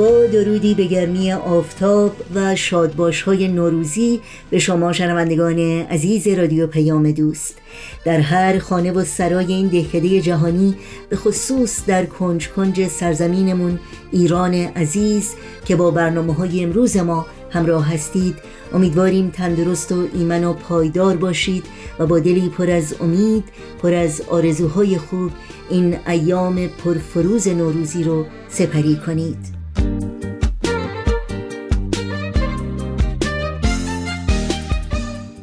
[0.00, 7.10] با درودی به گرمی آفتاب و شادباش های نوروزی به شما شنوندگان عزیز رادیو پیام
[7.10, 7.58] دوست.
[8.04, 10.76] در هر خانه و سرای این دهکده جهانی
[11.08, 13.78] به خصوص در کنج کنج سرزمینمون
[14.12, 15.34] ایران عزیز
[15.64, 18.36] که با برنامه های امروز ما همراه هستید
[18.74, 21.64] امیدواریم تندرست و ایمن و پایدار باشید
[21.98, 23.44] و با دلی پر از امید
[23.82, 25.30] پر از آرزوهای خوب
[25.70, 29.59] این ایام پرفروز نوروزی رو سپری کنید.
[29.74, 30.19] Bye.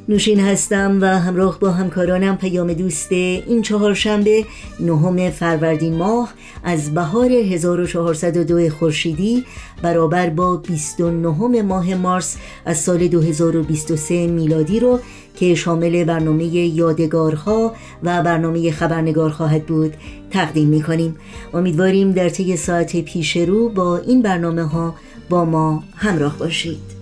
[0.10, 4.46] نوشین هستم و همراه با همکارانم پیام دوست این چهارشنبه
[4.80, 6.34] نهم فروردین ماه
[6.64, 9.46] از بهار 1402 خورشیدی
[9.82, 15.00] برابر با 29 ماه مارس از سال 2023 میلادی رو
[15.36, 19.94] که شامل برنامه یادگارها و برنامه خبرنگار خواهد بود
[20.32, 21.16] تقدیم می کنیم
[21.54, 24.96] امیدواریم در طی ساعت پیش رو با این برنامه ها
[25.30, 26.97] با ما همراه باشید.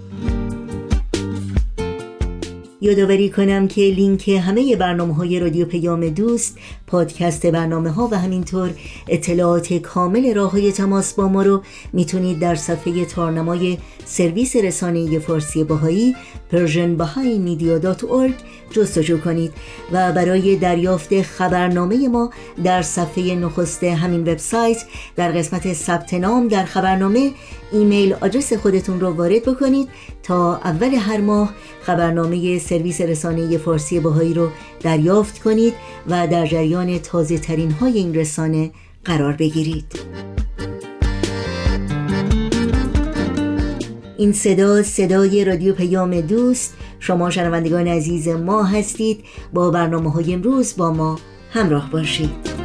[2.86, 6.58] یادآوری کنم که لینک همه برنامه های رادیو پیام دوست
[6.96, 8.72] پادکست برنامه ها و همینطور
[9.08, 11.62] اطلاعات کامل راه های تماس با ما رو
[11.94, 16.16] می‌تونید در صفحه تارنمای سرویس رسانه فارسی باهایی
[16.52, 18.34] persianbahaimedia.org
[18.72, 19.54] جستجو کنید
[19.92, 22.30] و برای دریافت خبرنامه ما
[22.64, 24.86] در صفحه نخست همین وبسایت
[25.16, 27.32] در قسمت ثبت نام در خبرنامه
[27.72, 29.90] ایمیل آدرس خودتون رو وارد بکنید
[30.24, 35.74] تا اول هر ماه خبرنامه سرویس رسانه فارسی باهایی رو دریافت کنید
[36.10, 38.72] و در جریان تازه ترین های این رسانه
[39.06, 40.00] قرار بگیرید.
[44.18, 49.24] این صدا صدای رادیو پیام دوست شما شنوندگان عزیز ما هستید.
[49.54, 51.20] با برنامه های امروز با ما
[51.52, 52.56] همراه باشید.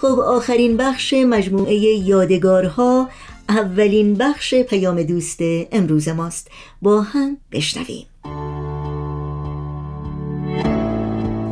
[0.00, 3.08] خب آخرین بخش مجموعه یادگارها
[3.48, 5.38] اولین بخش پیام دوست
[5.72, 6.50] امروز ماست.
[6.82, 8.06] با هم بشنویم.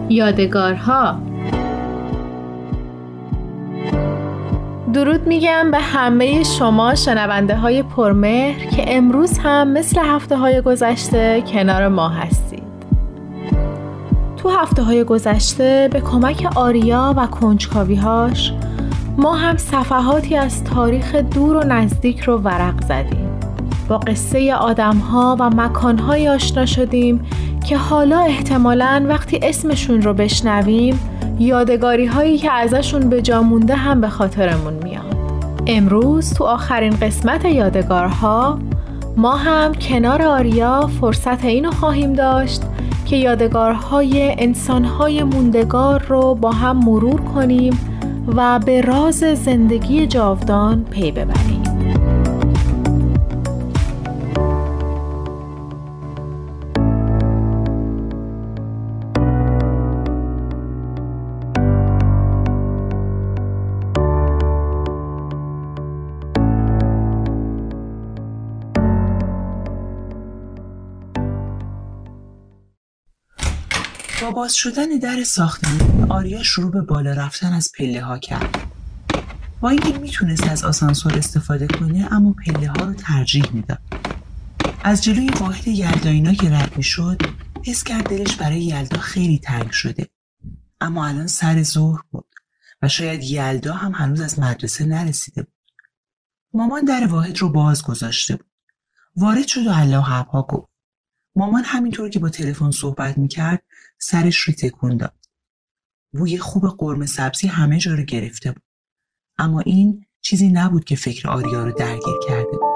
[0.08, 1.16] یادگارها.
[4.92, 11.42] درود میگم به همه شما شنونده های پرمهر که امروز هم مثل هفته های گذشته
[11.46, 12.62] کنار ما هستید.
[14.36, 18.52] تو هفته های گذشته به کمک آریا و کنجکاویهاش
[19.16, 23.40] ما هم صفحاتی از تاریخ دور و نزدیک رو ورق زدیم.
[23.88, 27.26] با قصه آدمها و مکانهای آشنا شدیم
[27.64, 31.00] که حالا احتمالا وقتی اسمشون رو بشنویم
[31.38, 35.16] یادگاری هایی که ازشون به جا مونده هم به خاطرمون میاد.
[35.66, 38.58] امروز تو آخرین قسمت یادگارها
[39.16, 42.62] ما هم کنار آریا فرصت اینو خواهیم داشت
[43.06, 47.78] که یادگارهای انسانهای موندگار رو با هم مرور کنیم
[48.36, 51.73] و به راز زندگی جاودان پی ببریم.
[74.24, 78.56] با باز شدن در ساختمان آریا شروع به بالا رفتن از پله ها کرد.
[79.60, 83.78] با اینکه می‌تونست از آسانسور استفاده کنه اما پله ها رو ترجیح می‌داد.
[84.84, 87.22] از جلوی واحد یلداینا که رد می‌شد
[87.64, 90.08] حس کرد دلش برای یلدا خیلی تنگ شده.
[90.80, 92.26] اما الان سر ظهر بود
[92.82, 95.54] و شاید یلدا هم هنوز از مدرسه نرسیده بود.
[96.54, 98.50] مامان در واحد رو باز گذاشته بود.
[99.16, 100.68] وارد شد و الله حبها گفت.
[101.36, 103.62] مامان همینطور که با تلفن صحبت می‌کرد
[104.06, 105.14] سرش رو تکون داد.
[106.12, 108.62] بوی خوب قرمه سبزی همه جا رو گرفته بود.
[109.38, 112.74] اما این چیزی نبود که فکر آریا رو درگیر کرده بود.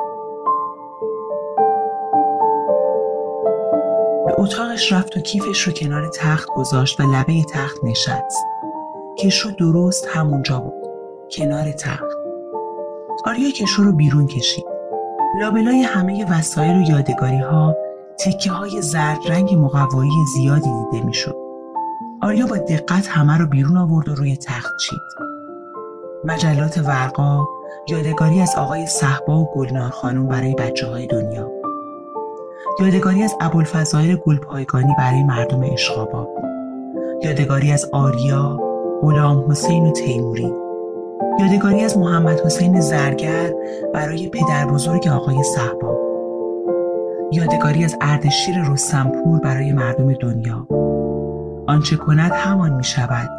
[4.27, 8.45] به اتاقش رفت و کیفش رو کنار تخت گذاشت و لبه تخت نشست
[9.19, 10.91] کشو درست همونجا بود
[11.31, 12.19] کنار تخت
[13.25, 14.65] آریا کشو رو بیرون کشید
[15.41, 17.88] لابلای همه وسایل و یادگاری ها
[18.20, 21.37] تکه های زرد رنگ مقوایی زیادی دیده می‌شد.
[22.23, 24.99] آریا با دقت همه رو بیرون آورد و روی تخت چید.
[26.25, 27.44] مجلات ورقا،
[27.88, 31.50] یادگاری از آقای صحبا و گلنار خانم برای بچه های دنیا.
[32.81, 36.29] یادگاری از ابوالفضائل گلپایگانی برای مردم اشخابا.
[37.23, 38.61] یادگاری از آریا،
[39.03, 40.53] غلام حسین و تیموری.
[41.41, 43.55] یادگاری از محمد حسین زرگر
[43.94, 45.98] برای پدر بزرگ آقای صحبا.
[47.33, 50.67] یادگاری از اردشیر رستمپور برای مردم دنیا.
[51.67, 53.31] آنچه کند همان می شود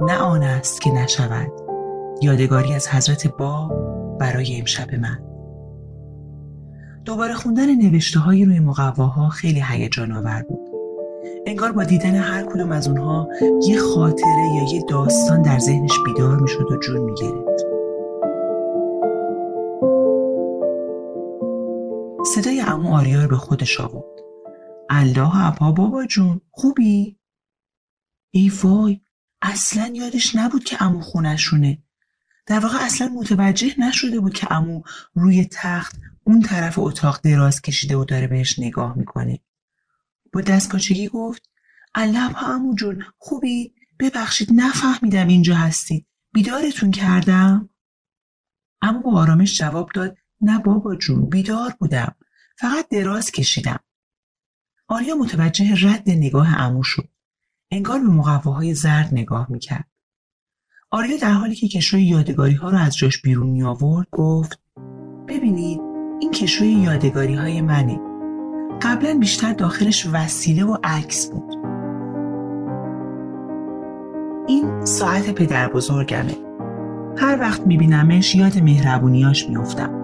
[0.00, 1.52] نه آن است که نشود.
[2.22, 3.68] یادگاری از حضرت با
[4.20, 5.18] برای امشب من.
[7.04, 10.68] دوباره خوندن نوشته های روی مقواها خیلی هیجان آور بود.
[11.46, 13.28] انگار با دیدن هر کدوم از اونها
[13.66, 17.14] یه خاطره یا یه داستان در ذهنش بیدار می شد و جون می
[22.92, 24.20] آریا رو به خودش آورد
[24.90, 27.18] الله اپا بابا جون خوبی؟
[28.30, 29.00] ای وای
[29.42, 31.82] اصلا یادش نبود که امو خونشونه
[32.46, 34.82] در واقع اصلا متوجه نشده بود که امو
[35.14, 39.38] روی تخت اون طرف اتاق دراز کشیده و داره بهش نگاه می‌کنه
[40.32, 41.42] با دستپاچگی گفت
[41.94, 47.70] الله امو جون خوبی؟ ببخشید نفهمیدم اینجا هستید بیدارتون کردم؟
[48.82, 52.14] اما با آرامش جواب داد نه بابا جون بیدار بودم
[52.62, 53.78] فقط دراز کشیدم.
[54.88, 57.08] آریا متوجه رد نگاه امو شد.
[57.70, 59.88] انگار به مقواهای زرد نگاه می‌کرد.
[60.90, 64.60] آریا در حالی که کشوی یادگاری ها رو از جاش بیرون می آورد گفت
[65.28, 65.80] ببینید
[66.20, 68.00] این کشوی یادگاری های منه.
[68.82, 71.54] قبلا بیشتر داخلش وسیله و عکس بود.
[74.48, 76.36] این ساعت پدر بزرگمه
[77.18, 80.01] هر وقت میبینمش یاد مهربونیاش میافتم.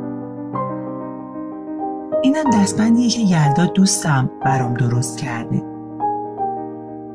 [2.23, 5.62] اینم دستبندیه که یلدا دوستم برام درست کرده.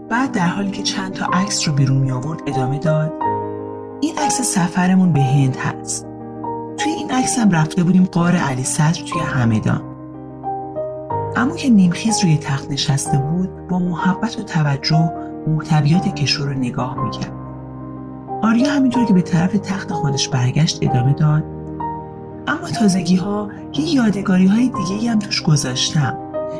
[0.09, 3.13] بعد در حالی که چند تا عکس رو بیرون می آورد ادامه داد.
[4.01, 6.07] این عکس سفرمون به هند هست.
[6.77, 9.81] توی این عکس هم رفته بودیم قار علی صدر توی همدان.
[11.35, 15.11] اما که نیمخیز روی تخت نشسته بود با محبت و توجه
[15.47, 17.33] محتویات کشور رو نگاه می‌کرد.
[18.43, 21.52] آریا همینطور که به طرف تخت خودش برگشت ادامه داد.
[22.47, 26.17] اما تازگی ها یه یادگاری های دیگه هم توش گذاشتم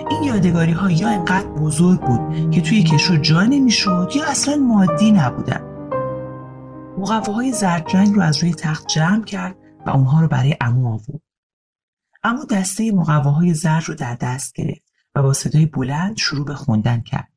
[0.10, 5.12] این یادگاری ها یا انقدر بزرگ بود که توی کشو جا نمی‌شد یا اصلا مادی
[5.12, 5.62] نبودن.
[6.98, 11.22] مقواهای زرد رنگ رو از روی تخت جمع کرد و اونها رو برای امو آورد.
[12.24, 17.02] اما دسته مقواهای زرد رو در دست گرفت و با صدای بلند شروع به خوندن
[17.02, 17.32] کرد.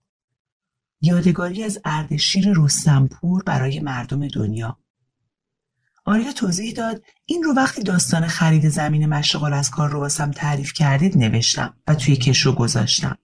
[1.00, 4.78] یادگاری از اردشیر رستمپور برای مردم دنیا.
[6.06, 10.72] آریا توضیح داد این رو وقتی داستان خرید زمین مشغال از کار رو واسم تعریف
[10.72, 13.18] کردید نوشتم و توی کش رو گذاشتم.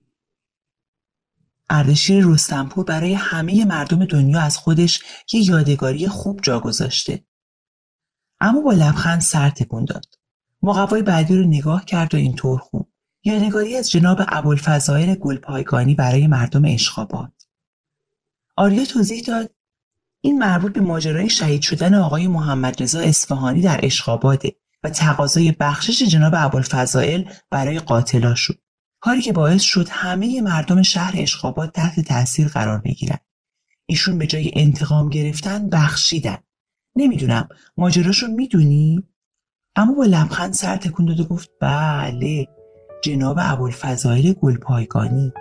[1.70, 5.02] اردشیر رستمپور برای همه مردم دنیا از خودش
[5.32, 7.24] یه یادگاری خوب جا گذاشته.
[8.40, 10.18] اما با لبخند سر تکون داد.
[10.62, 12.84] مقوای بعدی رو نگاه کرد و اینطور خون.
[13.24, 17.32] یادگاری از جناب ابوالفضائل گلپایگانی برای مردم اشخابات.
[18.56, 19.50] آریا توضیح داد
[20.24, 26.02] این مربوط به ماجرای شهید شدن آقای محمد رضا اصفهانی در اشخاباده و تقاضای بخشش
[26.02, 28.58] جناب ابوالفضائل برای قاتلا شد.
[29.00, 33.18] کاری که باعث شد همه مردم شهر اشخابات تحت تاثیر قرار بگیرن
[33.86, 36.38] ایشون به جای انتقام گرفتن بخشیدن.
[36.96, 39.02] نمی‌دونم ماجراشو می‌دونی؟
[39.76, 42.46] اما با لبخند سر تکون داد و گفت بله
[43.04, 45.32] جناب ابوالفضائل گلپایگانی.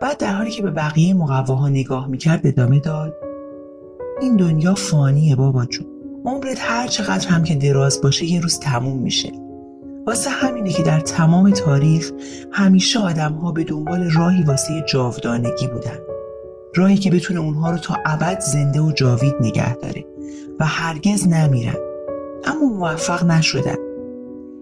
[0.00, 3.14] بعد در حالی که به بقیه مقواها نگاه می‌کرد ادامه داد
[4.20, 5.86] این دنیا فانیه بابا جون.
[6.24, 9.32] عمرت هر چقدر هم که دراز باشه یه روز تموم میشه.
[10.06, 12.10] واسه همینه که در تمام تاریخ
[12.52, 15.98] همیشه آدم ها به دنبال راهی واسه جاودانگی بودن.
[16.76, 20.04] راهی که بتونه اونها رو تا ابد زنده و جاوید نگه داره
[20.60, 21.76] و هرگز نمیرن.
[22.44, 23.76] اما موفق نشدن.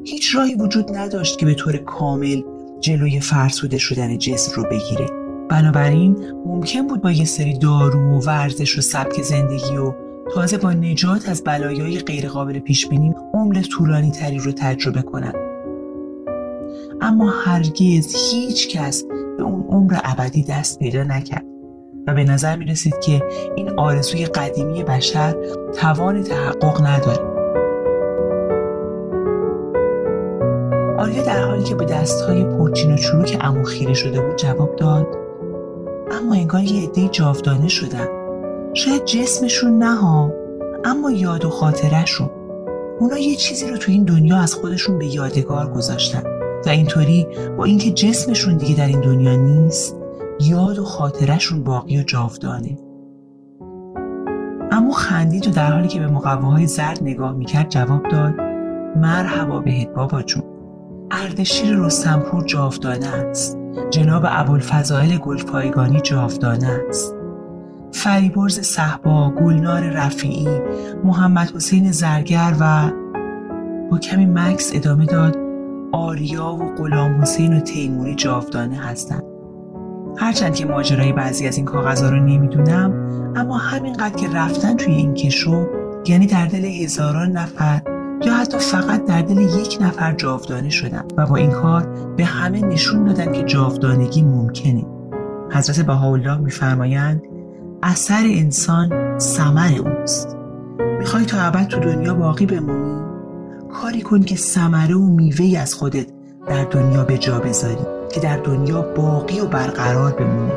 [0.05, 2.43] هیچ راهی وجود نداشت که به طور کامل
[2.81, 5.22] جلوی فرسوده شدن جسم رو بگیره.
[5.49, 9.95] بنابراین ممکن بود با یه سری دارو و ورزش و سبک زندگی و
[10.35, 15.35] تازه با نجات از بلایای غیرقابل پیش بینی عمر طولانی تری رو تجربه کنند
[17.01, 19.05] اما هرگز هیچ کس
[19.39, 21.45] به اون عمر ابدی دست پیدا نکرد
[22.07, 23.23] و به نظر می رسید که
[23.57, 25.37] این آرزوی قدیمی بشر
[25.81, 27.33] توان تحقق نداره.
[30.99, 35.07] آریا در حالی که به دستهای پرچین و چروک امو خیره شده بود جواب داد
[36.13, 38.07] اما انگار یه عده جاودانه شدن.
[38.75, 40.33] شاید جسمشون نه ها
[40.85, 42.31] اما یاد و خاطرشون
[43.01, 46.23] اونا یه چیزی رو تو این دنیا از خودشون به یادگار گذاشتن.
[46.67, 47.27] و اینطوری
[47.59, 49.97] با اینکه جسمشون دیگه در این دنیا نیست
[50.41, 52.79] یاد و خاطرشون باقی و جاودانه.
[54.73, 58.35] اما خندید و در حالی که به مقواهای زرد نگاه می‌کرد جواب داد
[58.97, 60.43] مرحبا بهت بابا جون.
[61.11, 63.62] اردشیر رستمپور جاودانه است.
[63.91, 67.15] جناب ابوالفضائل گلپایگانی جاودانه است.
[67.93, 70.61] فریبرز صحبا گلنار رفیعی
[71.05, 72.91] محمد حسین زرگر و
[73.91, 75.37] با کمی مکس ادامه داد
[75.93, 79.23] آریا و غلام حسین و تیموری جاودانه هستند.
[80.17, 82.93] هرچند که ماجرای بعضی از این کاغذها رو نمی‌دونم
[83.37, 85.67] اما همینقدر که رفتن توی این کشو
[86.07, 87.81] یعنی در دل هزاران نفر
[88.25, 91.87] یا حتی فقط در دل یک نفر جاودانه شدن و با این کار
[92.17, 94.87] به همه نشون دادن که جاودانگی ممکنه.
[95.51, 97.23] حضرت بهاءالله میفرمایند
[97.83, 100.37] اثر انسان ثمر اوست.
[100.99, 103.03] می‌خوای تا ابد تو دنیا باقی بمونی؟
[103.73, 106.07] کاری کن که ثمره و میوه از خودت
[106.47, 110.53] در دنیا به جا بذاری که در دنیا باقی و برقرار بمونه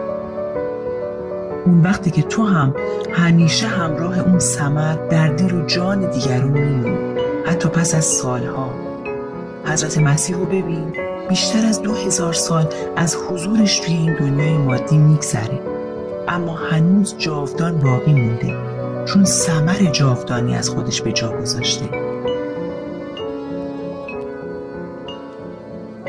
[1.66, 2.76] اون وقتی که تو هم
[3.14, 7.25] همیشه همراه اون ثمر در دل و جان دیگرون میمونی.
[7.46, 8.70] حتی پس از سالها.
[9.66, 10.94] حضرت مسیح رو ببین
[11.30, 15.60] بیشتر از دو هزار سال از حضورش توی این دنیای مادی میگذره.
[16.28, 18.56] اما هنوز جاودان باقی مونده
[19.06, 21.90] چون ثمر جاودانی از خودش به جا گذاشته.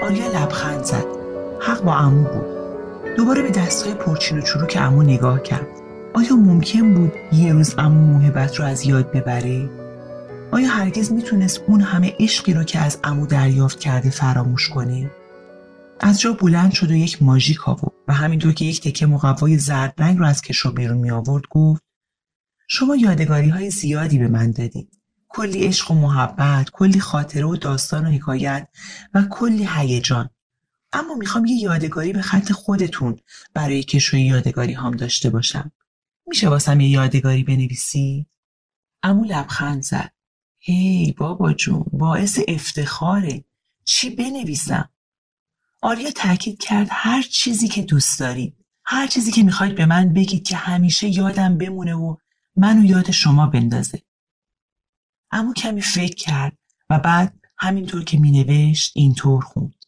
[0.03, 1.05] آریا لبخند زد.
[1.61, 2.47] حق با عمو بود.
[3.17, 5.67] دوباره به دستای پرچین و چروک عمو نگاه کرد.
[6.15, 9.69] آیا ممکن بود یه روز عمو موهبت رو از یاد ببره؟
[10.53, 15.11] آیا هرگز می‌تونست اون همه عشقی رو که از عمو دریافت کرده فراموش کنه؟
[16.01, 19.95] از جا بلند شد و یک ماژیک آورد و همینطور که یک تکه مقوای زرد
[19.99, 21.83] رنگ رو از کشو بیرون می آورد گفت
[22.69, 25.01] شما یادگاری های زیادی به من دادید.
[25.29, 28.69] کلی عشق و محبت کلی خاطره و داستان و حکایت
[29.15, 30.31] و کلی هیجان.
[30.93, 33.17] اما می‌خوام یه یادگاری به خط خودتون
[33.55, 35.73] برای کشوی یادگاری هم داشته باشم.
[36.27, 38.27] میشه واسم یه یادگاری بنویسی؟
[39.03, 40.16] امو لبخند زد.
[40.69, 43.45] هی بابا جون باعث افتخاره.
[43.85, 44.89] چی بنویسم؟
[45.83, 50.43] آریا تاکید کرد هر چیزی که دوست دارید هر چیزی که می‌خواید به من بگید
[50.43, 52.17] که همیشه یادم بمونه و
[52.57, 54.03] منو یاد شما بندازه.
[55.31, 56.59] اما کمی فکر کرد
[56.91, 59.85] و بعد همینطور که مینوشت اینطور خوند.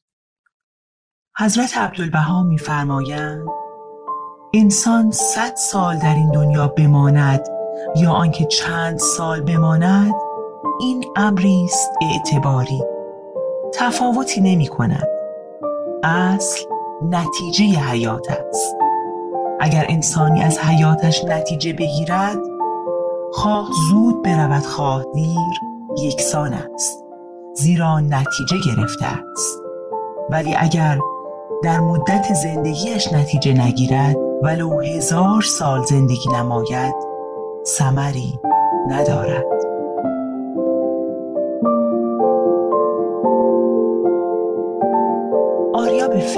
[1.38, 3.47] حضرت عبدالبها میفرمایند
[4.54, 7.47] انسان صد سال در این دنیا بماند
[7.97, 10.27] یا آنکه چند سال بماند
[10.80, 12.82] این امری است اعتباری.
[13.74, 15.08] تفاوتی نمی کند.
[16.02, 16.60] اصل
[17.02, 18.76] نتیجه حیات است.
[19.60, 22.38] اگر انسانی از حیاتش نتیجه بگیرد
[23.32, 25.60] خواه زود برود خواه دیر
[25.98, 27.04] یکسان است.
[27.54, 29.62] زیرا نتیجه گرفته است.
[30.30, 30.98] ولی اگر
[31.62, 36.94] در مدت زندگیش نتیجه نگیرد ولو هزار سال زندگی نماید
[37.66, 38.40] ثمری
[38.88, 39.44] ندارد.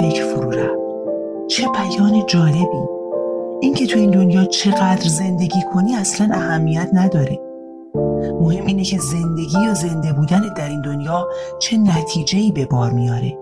[0.01, 0.79] فکر فرو رفت.
[1.47, 2.87] چه بیان جالبی.
[3.61, 7.39] اینکه تو این دنیا چقدر زندگی کنی اصلا اهمیت نداره.
[8.41, 11.27] مهم اینه که زندگی یا زنده بودن در این دنیا
[11.59, 13.37] چه نتیجهی به بار میاره.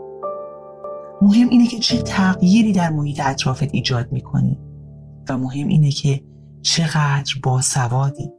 [1.21, 4.59] مهم اینه که چه تغییری در محیط اطرافت ایجاد می‌کنی.
[5.29, 6.21] و مهم اینه که
[6.61, 8.31] چقدر باسوادی.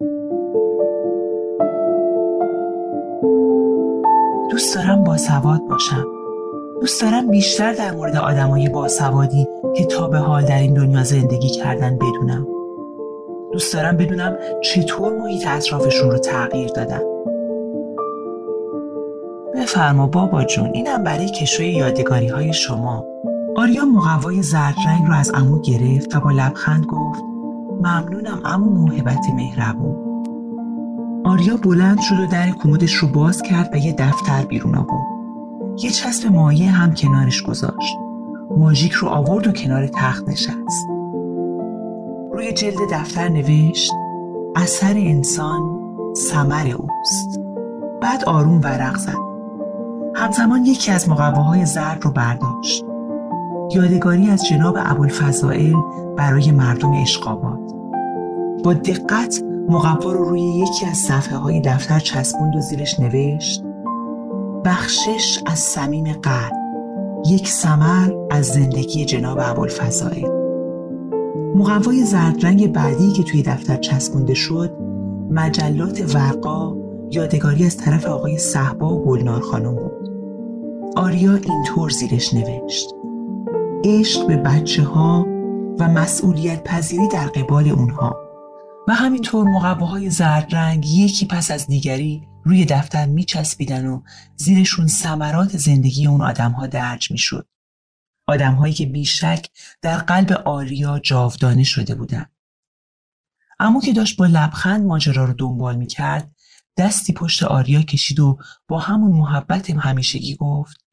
[4.50, 6.19] دوست دارم باسواد باشم.
[6.80, 11.48] دوست دارم بیشتر در مورد آدمای باسوادی که تا به حال در این دنیا زندگی
[11.48, 12.46] کردن بدونم.
[13.52, 17.00] دوست دارم بدونم چطور محیط اطرافشون رو تغییر دادن.
[19.54, 23.04] بفرما بابا جون اینم برای کشوی یادگاری های شما.
[23.56, 27.20] آریا مقوای زرد رنگ رو از امو گرفت و با لبخند گفت
[27.80, 29.96] ممنونم امو موهبت مهربون.
[31.24, 35.09] آریا بلند شد و در کمدش رو باز کرد و یه دفتر بیرون آورد.
[35.82, 37.96] یه چسب مایه هم کنارش گذاشت.
[38.58, 40.86] ماژیک رو آورد و کنار تخت نشست.
[42.32, 43.92] روی جلد دفتر نوشت
[44.56, 45.60] اثر انسان
[46.16, 47.40] ثمر اوست.
[48.02, 49.14] بعد آروم ورق زد.
[50.14, 52.84] همزمان یکی از مقواهای زرد رو برداشت.
[53.74, 55.76] یادگاری از جناب ابوالفضائل
[56.16, 57.60] برای مردم اشقاباد.
[58.64, 63.64] با دقت مقوا رو روی یکی از صفحه های دفتر چسبوند و زیرش نوشت
[64.64, 66.52] بخشش از صمیم قلب
[67.26, 70.28] یک سمر از زندگی جناب ابوالفضائل.
[71.54, 74.76] مقوای زردرنگ بعدی که توی دفتر چسبونده شد
[75.30, 76.76] مجلات ورقا
[77.10, 80.10] یادگاری از طرف آقای صحبا و گلنار خانم بود.
[80.96, 82.94] آریا اینطور زیرش نوشت.
[83.84, 85.26] عشق به بچه ها
[85.78, 88.16] و مسئولیت پذیری در قبال اونها
[88.88, 94.02] و همینطور مقواهای زرد رنگ یکی پس از دیگری روی دفتر میچسبیدن و
[94.36, 97.48] زیرشون ثمرات زندگی اون آدمها درج می‌شد.
[98.26, 99.50] آدمهایی که بیشک
[99.82, 102.32] در قلب آریا جاودانه شده بودند.
[103.58, 106.34] اما که داشت با لبخند ماجرا رو دنبال می‌کرد
[106.76, 110.84] دستی پشت آریا کشید و با همون محبت همیشگی گفت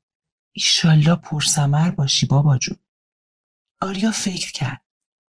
[0.52, 2.78] ایشالله پرسمر باشی بابا جون.
[3.82, 4.82] آریا فکر کرد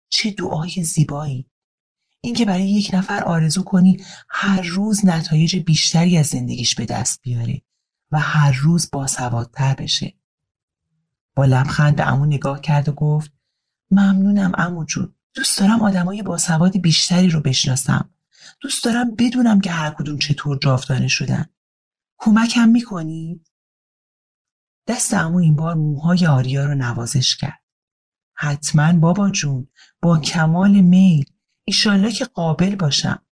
[0.09, 1.51] چه دعای زیبایی
[2.21, 7.63] اینکه برای یک نفر آرزو کنی هر روز نتایج بیشتری از زندگیش به دست بیاره
[8.13, 10.15] و هر روز باسوادتر بشه.
[11.35, 13.33] با لبخند به امو نگاه کرد و گفت
[13.91, 18.11] ممنونم امو جون دوست دارم آدمای باسواد بیشتری رو بشناسم.
[18.61, 21.47] دوست دارم بدونم که هر کدوم چطور جاودانه شدن.
[22.19, 23.45] کمکم می‌کنی؟
[24.87, 27.63] دست امو این بار موهای آریا رو نوازش کرد.
[28.35, 29.69] حتما بابا جون
[30.03, 31.25] با کمال میل
[31.69, 33.23] ایشالله که قابل باشم.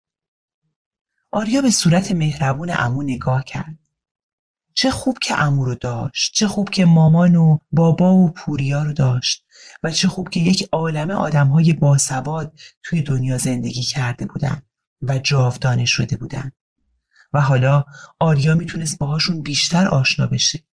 [1.31, 3.79] آریا به صورت مهربون امو نگاه کرد.
[4.73, 8.93] چه خوب که امو رو داشت چه خوب که مامان و بابا و پوریا رو
[8.93, 9.45] داشت
[9.83, 14.61] و چه خوب که یک عالمه آدمهای باسواد توی دنیا زندگی کرده بودن
[15.01, 16.51] و جاودانه شده بودن.
[17.33, 17.85] و حالا
[18.19, 20.63] آریا می‌تونست باهاشون بیشتر آشنا بشه.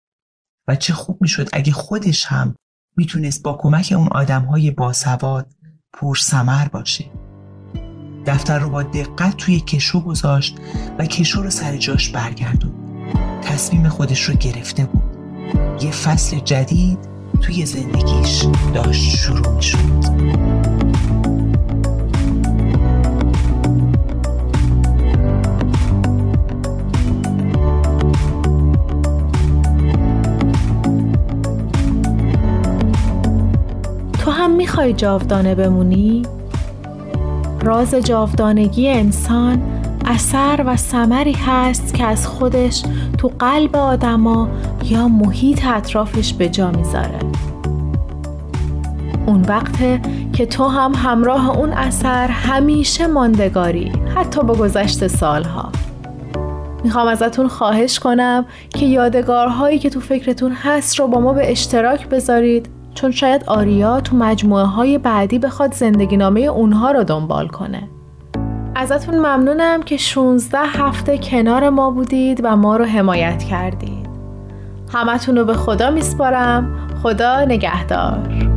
[0.68, 2.56] و چه خوب می‌شد اگه خودش هم
[2.96, 5.54] می‌تونست با کمک اون آدمهای باسواد
[5.92, 7.23] پرسمر باشه.
[8.26, 10.56] دفتر رو با دقت توی کشو گذاشت
[10.98, 12.72] و کشو رو سر جاش برگردون
[13.42, 15.02] تصمیم خودش رو گرفته بود.
[15.82, 16.98] یه فصل جدید
[17.40, 19.60] توی زندگیش داشت شروع می
[34.18, 36.22] تو هم می‌خوای جاودانه بمونی؟
[37.64, 39.62] راز جاودانگی انسان
[40.06, 42.82] اثر و ثمری هست که از خودش
[43.18, 44.48] تو قلب آدما
[44.84, 47.18] یا محیط اطرافش به جا می‌ذاره.
[49.26, 50.00] اون وقته
[50.32, 55.72] که تو هم همراه اون اثر همیشه ماندگاری حتی با گذشت سالها.
[56.84, 62.08] می‌خوام ازتون خواهش کنم که یادگارهایی که تو فکرتون هست رو با ما به اشتراک
[62.08, 62.68] بذارید.
[62.94, 67.88] چون شاید آریا تو مجموعه های بعدی بخواد زندگی نامه اونها رو دنبال کنه.
[68.74, 74.08] ازتون ممنونم که 16 هفته کنار ما بودید و ما رو حمایت کردید.
[74.92, 76.76] همتون رو به خدا میسپارم.
[77.02, 78.53] خدا نگهدار.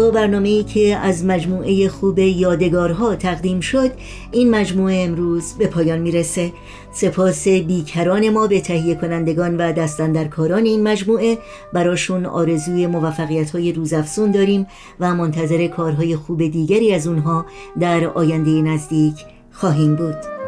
[0.00, 3.90] با برنامه که از مجموعه خوب یادگارها تقدیم شد
[4.32, 6.52] این مجموعه امروز به پایان می‌رسه.
[6.92, 11.38] سپاس بیکران ما به تهیه کنندگان و دستندرکاران این مجموعه.
[11.72, 14.66] براشون آرزوی موفقیت های روزافزون داریم
[15.00, 17.46] و منتظر کارهای خوب دیگری از اونها
[17.80, 19.14] در آینده نزدیک
[19.52, 20.39] خواهیم بود.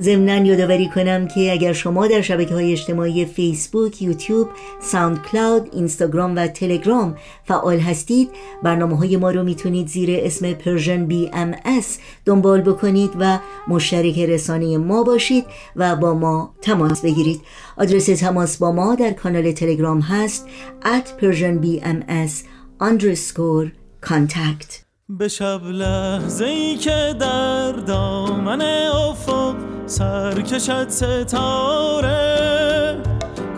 [0.00, 4.48] ضمنا یادآوری کنم که اگر شما در شبکه های اجتماعی فیسبوک، یوتیوب،
[4.82, 8.30] SoundCloud، اینستاگرام و تلگرام فعال هستید
[8.62, 15.02] برنامه های ما رو می‌تونید زیر اسم Persian BMS دنبال بکنید و مشترک رسانه ما
[15.02, 15.44] باشید
[15.76, 17.40] و با ما تماس بگیرید.
[17.76, 20.48] آدرس تماس با ما در کانال تلگرام هست
[20.84, 22.32] at persianbms
[22.80, 23.68] underscore
[24.06, 24.88] contact.
[25.10, 29.47] به شب لحظه ای که در دامن افق
[29.88, 32.28] سرکشت ستاره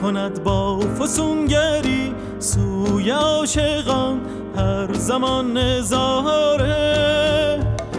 [0.03, 4.21] کند با فسونگری سوی عاشقان
[4.57, 6.81] هر زمان نظاره.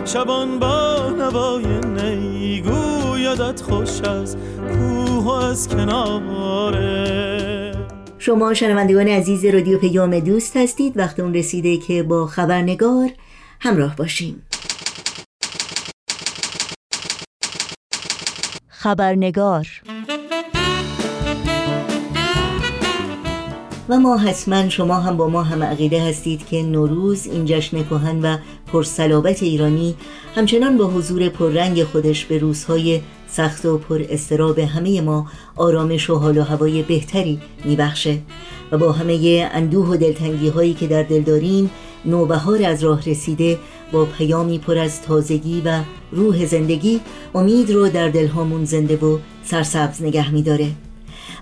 [0.06, 4.38] شبان با نوای نیگویدت خوش از
[4.74, 7.12] کوه و از کناره.
[8.18, 10.98] شما شنوندگان عزیز رادیو پیام دوست هستید.
[10.98, 13.10] وقت اون رسیده که با خبرنگار
[13.60, 14.44] همراه باشیم.
[18.82, 19.68] خبرنگار.
[23.90, 28.22] و ما حتما شما هم با ما هم عقیده هستید که نوروز این جشن کهن
[28.22, 28.38] و
[28.74, 29.96] پرسلابت ایرانی
[30.36, 36.16] همچنان با حضور پررنگ خودش به روزهای سخت و پر استراب همه ما آرامش و
[36.16, 38.18] حال و هوای بهتری میبخشه.
[38.72, 41.72] و با همه اندوه و دلتنگی هایی که در دل داریم
[42.06, 43.58] نوبهار از راه رسیده
[43.92, 45.80] با پیامی پر از تازگی و
[46.12, 47.00] روح زندگی
[47.36, 50.72] امید رو در دلهامون زنده و سرسبز نگه میداره.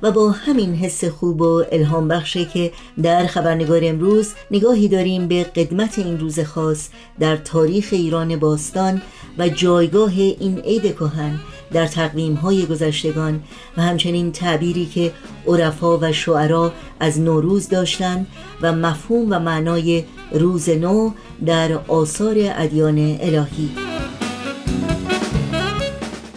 [0.03, 2.71] و با همین حس خوب و الهام بخشه که
[3.03, 9.01] در خبرنگار امروز نگاهی داریم به قدمت این روز خاص در تاریخ ایران باستان
[9.37, 11.39] و جایگاه این عید کهن
[11.71, 13.43] در تقویم های گذشتگان
[13.77, 15.11] و همچنین تعبیری که
[15.47, 18.27] عرفا و شعرا از نوروز داشتند
[18.61, 21.11] و مفهوم و معنای روز نو
[21.45, 23.69] در آثار ادیان الهی.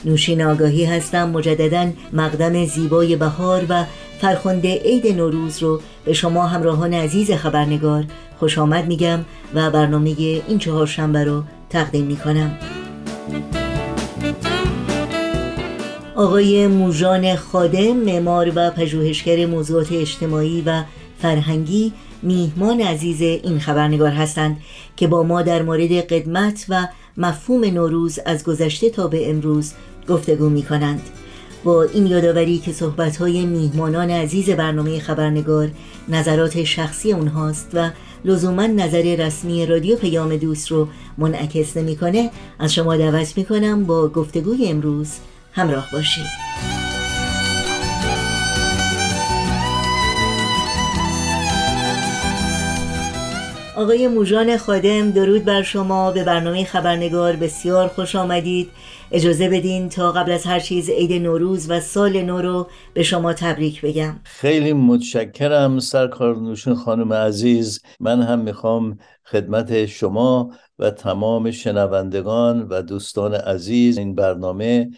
[0.04, 3.84] نوشین آگاهی هستم مجددا مقدم زیبای بهار و
[4.20, 8.04] فرخنده عید نوروز رو به شما همراهان عزیز خبرنگار
[8.38, 9.18] خوش آمد میگم
[9.54, 10.10] و برنامه
[10.48, 12.58] این چهار شنبه رو تقدیم می‌کنم.
[16.16, 20.82] آقای موژان خادم معمار و پژوهشگر موضوعات اجتماعی و
[21.18, 21.92] فرهنگی
[22.22, 24.56] میهمان عزیز این خبرنگار هستند
[24.96, 29.72] که با ما در مورد قدمت و مفهوم نوروز از گذشته تا به امروز
[30.08, 31.02] گفتگو می کنند
[31.64, 35.70] با این یادآوری که صحبت‌های میهمانان عزیز برنامه خبرنگار
[36.08, 37.90] نظرات شخصی اونهاست و
[38.24, 44.66] لزوما نظر رسمی رادیو پیام دوست رو منعکس نمی‌کنه از شما دعوت می‌کنم با گفتگوی
[44.68, 45.08] امروز
[45.52, 46.51] همراه باشید.
[53.76, 56.10] آقای موژان خادم درود بر شما.
[56.12, 58.70] به برنامه خبرنگار بسیار خوش آمدید.
[59.12, 63.32] اجازه بدین تا قبل از هر چیز عید نوروز و سال نو رو به شما
[63.32, 64.20] تبریک بگم.
[64.24, 67.82] خیلی متشکرم سرکار نوشین خانم عزیز.
[68.00, 74.90] من هم می‌خوام خدمت شما و تمام شنوندگان و دوستان عزیز این برنامه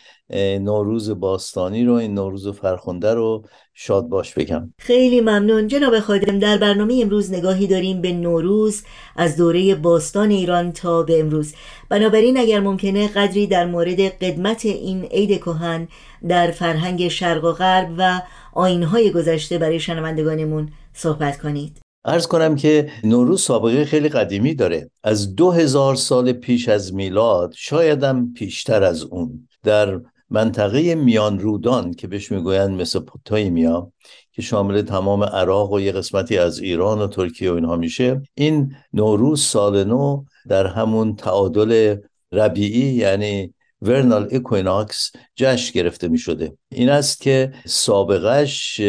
[0.61, 4.73] نوروز باستانی رو این نوروز فرخنده رو شاد باش بگم.
[4.79, 5.69] خیلی ممنون.
[5.69, 8.83] جناب خادم در برنامه امروز نگاهی داریم به نوروز
[9.17, 11.55] از دوره باستان ایران تا به امروز.
[11.89, 15.89] بنابراین اگر ممکنه قدری در مورد قدمت این عید کهن
[16.29, 21.81] در فرهنگ شرق و غرب و آینهای گذشته برای شنوندگانمون صحبت کنید.
[22.05, 24.91] ارز کنم که نوروز سابقه خیلی قدیمی داره.
[25.05, 29.49] از دو هزار سال پیش از میلاد شایدم پیشتر از اون.
[29.63, 30.01] در
[30.35, 33.93] منطقه میان رودان که بهش می‌گویند Mesopotamia
[34.33, 38.23] که شامل تمام عراق و یه قسمتی از ایران و ترکیه و اینها میشه.
[38.35, 41.97] این نوروز سال نو در همون تعادل
[42.33, 48.81] ربیعی یعنی vernal equinox جشن گرفته می شده این است که سابقش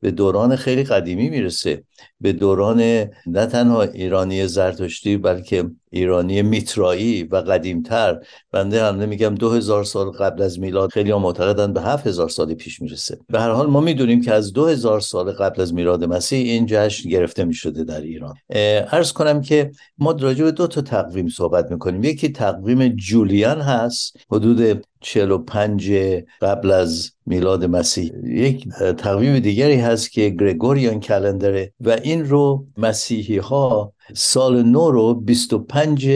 [0.00, 1.84] به دوران خیلی قدیمی می‌رسه.
[2.20, 2.80] به دوران
[3.26, 8.18] نه تنها ایرانی زرتشتی بلکه ایرانی میترایی و قدیمتر.
[8.52, 12.28] بنده هم نمیگم دو هزار سال قبل از میلاد خیلی ها معتقدن به هفت هزار
[12.28, 13.18] سال پیش می‌رسه.
[13.28, 16.66] به هر حال ما می‌دونیم که از دو هزار سال قبل از میلاد مسیح این
[16.68, 18.34] جشن گرفته می‌شده در ایران.
[18.50, 22.04] ارز کنم که ما راجع به دو تا تقویم صحبت می‌کنیم.
[22.04, 25.92] یکی تقویم جولیان هست حدود 45
[26.40, 28.12] قبل از میلاد مسیح.
[28.24, 35.14] یک تقویم دیگری هست که گرگوریان کلندره و این رو مسیحی ها سال نو رو
[35.14, 36.10] 25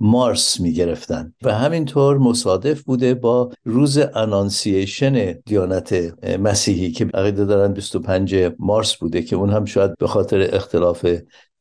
[0.00, 7.72] مارس می گرفتن و همینطور مصادف بوده با روز انانسیشن دیانت مسیحی که عقیده دارن
[7.72, 11.06] 25 مارس بوده که اون هم شاید به خاطر اختلاف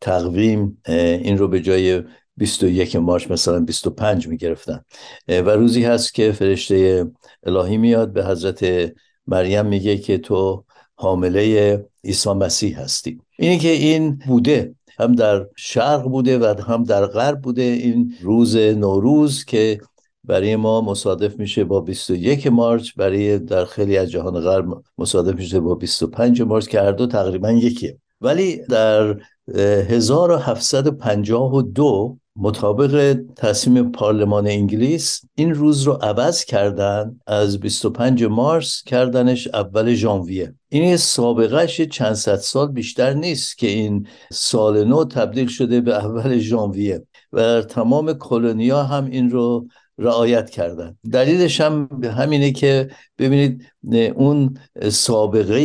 [0.01, 2.03] تقویم این رو به جای
[2.37, 4.81] 21 مارچ مثلا 25 می گرفتن
[5.27, 7.05] و روزی هست که فرشته
[7.43, 8.91] الهی میاد به حضرت
[9.27, 10.65] مریم میگه که تو
[11.03, 13.19] حامله عیسی مسیح هستی.
[13.39, 17.61] اینی که این بوده هم در شرق بوده و هم در غرب بوده.
[17.61, 19.79] این روز نوروز که
[20.23, 24.65] برای ما مصادف میشه با 21 مارچ برای در خیلی از جهان غرب
[24.97, 27.97] مصادف میشه با 25 مارچ که هر دو تقریبا یکیه.
[28.21, 29.17] ولی در
[29.55, 37.19] 1752 مطابق تصمیم پارلمان انگلیس این روز رو عوض کردن.
[37.27, 40.53] از 25 مارس کردنش اول ژانویه.
[40.81, 46.37] این سابقهش چند صد سال بیشتر نیست که این سال نو تبدیل شده به اول
[46.37, 50.97] ژانویه و تمام کلونیا هم این رو رعایت کردن.
[51.11, 53.67] دلیلش هم همینه که ببینید
[54.15, 54.57] اون
[54.91, 55.55] سابقه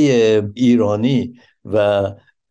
[0.55, 2.05] ایرانی و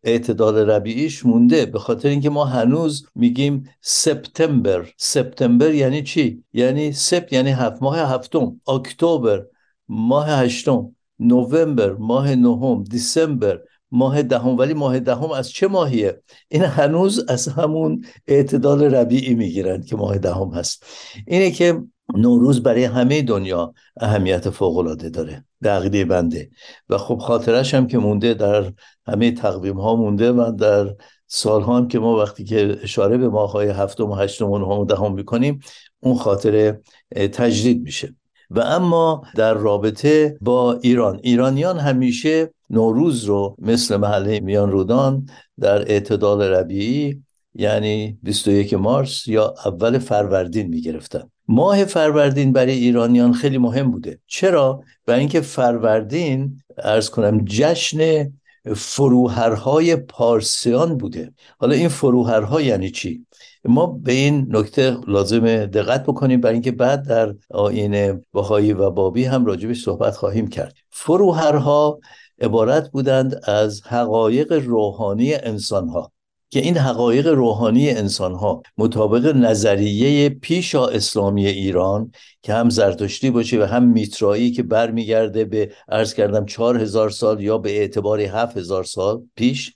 [0.04, 1.66] اعتدال ربیعیش مونده.
[1.66, 8.00] به خاطر اینکه ما هنوز میگیم سپتامبر سپتامبر یعنی چی؟ یعنی سپت یعنی هفت ماه
[8.00, 8.62] هفتم.
[8.68, 9.46] اکتبر
[9.90, 10.96] ماه هشتم.
[11.20, 13.60] نوامبر ماه نهم دیسمبر
[13.92, 14.58] ماه دهم.
[14.58, 20.18] ولی ماه دهم از چه ماهیه؟ این هنوز از همون اعتدال ربیعی می‌گیرند که ماه
[20.18, 20.86] دهم هست.
[21.28, 21.82] اینه که
[22.16, 26.50] نوروز برای همه دنیا اهمیت فوق العاده داره دقیقه بنده.
[26.90, 28.74] و خب خاطرش هم که مونده در
[29.08, 30.96] همه تقویم ها مونده من در
[31.28, 34.86] سال هم که ما وقتی که اشاره به ماهای هفتم و هشتم و نهم و
[34.86, 35.60] دهم می‌کنیم
[36.00, 36.82] اون خاطره
[37.16, 38.16] تجدید میشه.
[38.50, 41.20] و اما در رابطه با ایران.
[41.24, 45.30] ایرانیان همیشه نوروز رو مثل محله میان رودان
[45.60, 47.24] در اعتدال ربیعی
[47.56, 51.24] یعنی 21 مارس یا اول فروردین می‌گرفتن.
[51.48, 54.20] ماه فروردین برای ایرانیان خیلی مهم بوده.
[54.28, 58.32] چرا؟ برای اینکه فروردین ارز کنم جشن
[58.76, 61.34] فروهرهای پارسیان بوده.
[61.60, 63.26] حالا این فروهرها یعنی چی؟
[63.66, 69.26] ما به این نکته لازم دقت بکنیم برای اینکه بعد در آین بهایی و بابی
[69.26, 70.76] هم راجبش صحبت خواهیم کرد.
[70.90, 72.00] فروهرها
[72.42, 76.12] عبارت بودند از حقایق روحانی انسانها.
[76.50, 83.62] که این حقایق روحانی انسان ها مطابق نظریه پیشا اسلامی ایران که هم زرتشتی باشه
[83.62, 88.58] و هم میترایی که برمیگرده به عرض کردم چهار هزار سال یا به اعتبار هفت
[88.58, 89.74] هزار سال پیش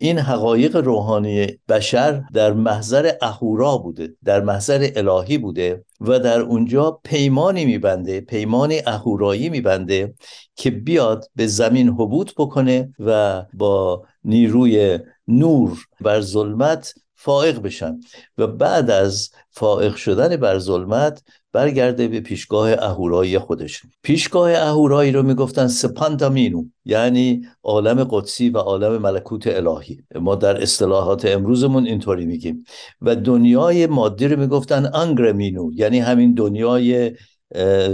[0.00, 7.00] این حقایق روحانی بشر در محضر اهورا بوده در محضر الهی بوده و در اونجا
[7.04, 10.14] پیمانی میبنده پیمان اهورایی میبنده
[10.54, 18.00] که بیاد به زمین حبوط بکنه و با نیروی نور بر ظلمت فائق بشن
[18.38, 23.82] و بعد از فائق شدن بر ظلمت برگرده به پیشگاه اهورایی خودش.
[24.02, 30.00] پیشگاه اهورایی رو می‌گفتن سپانتامینو یعنی عالم قدسی و عالم ملکوت الهی.
[30.14, 32.64] ما در اصطلاحات امروزمون اینطوری میگیم.
[33.02, 37.12] و دنیای مادی رو می‌گفتن انگرمینو یعنی همین دنیای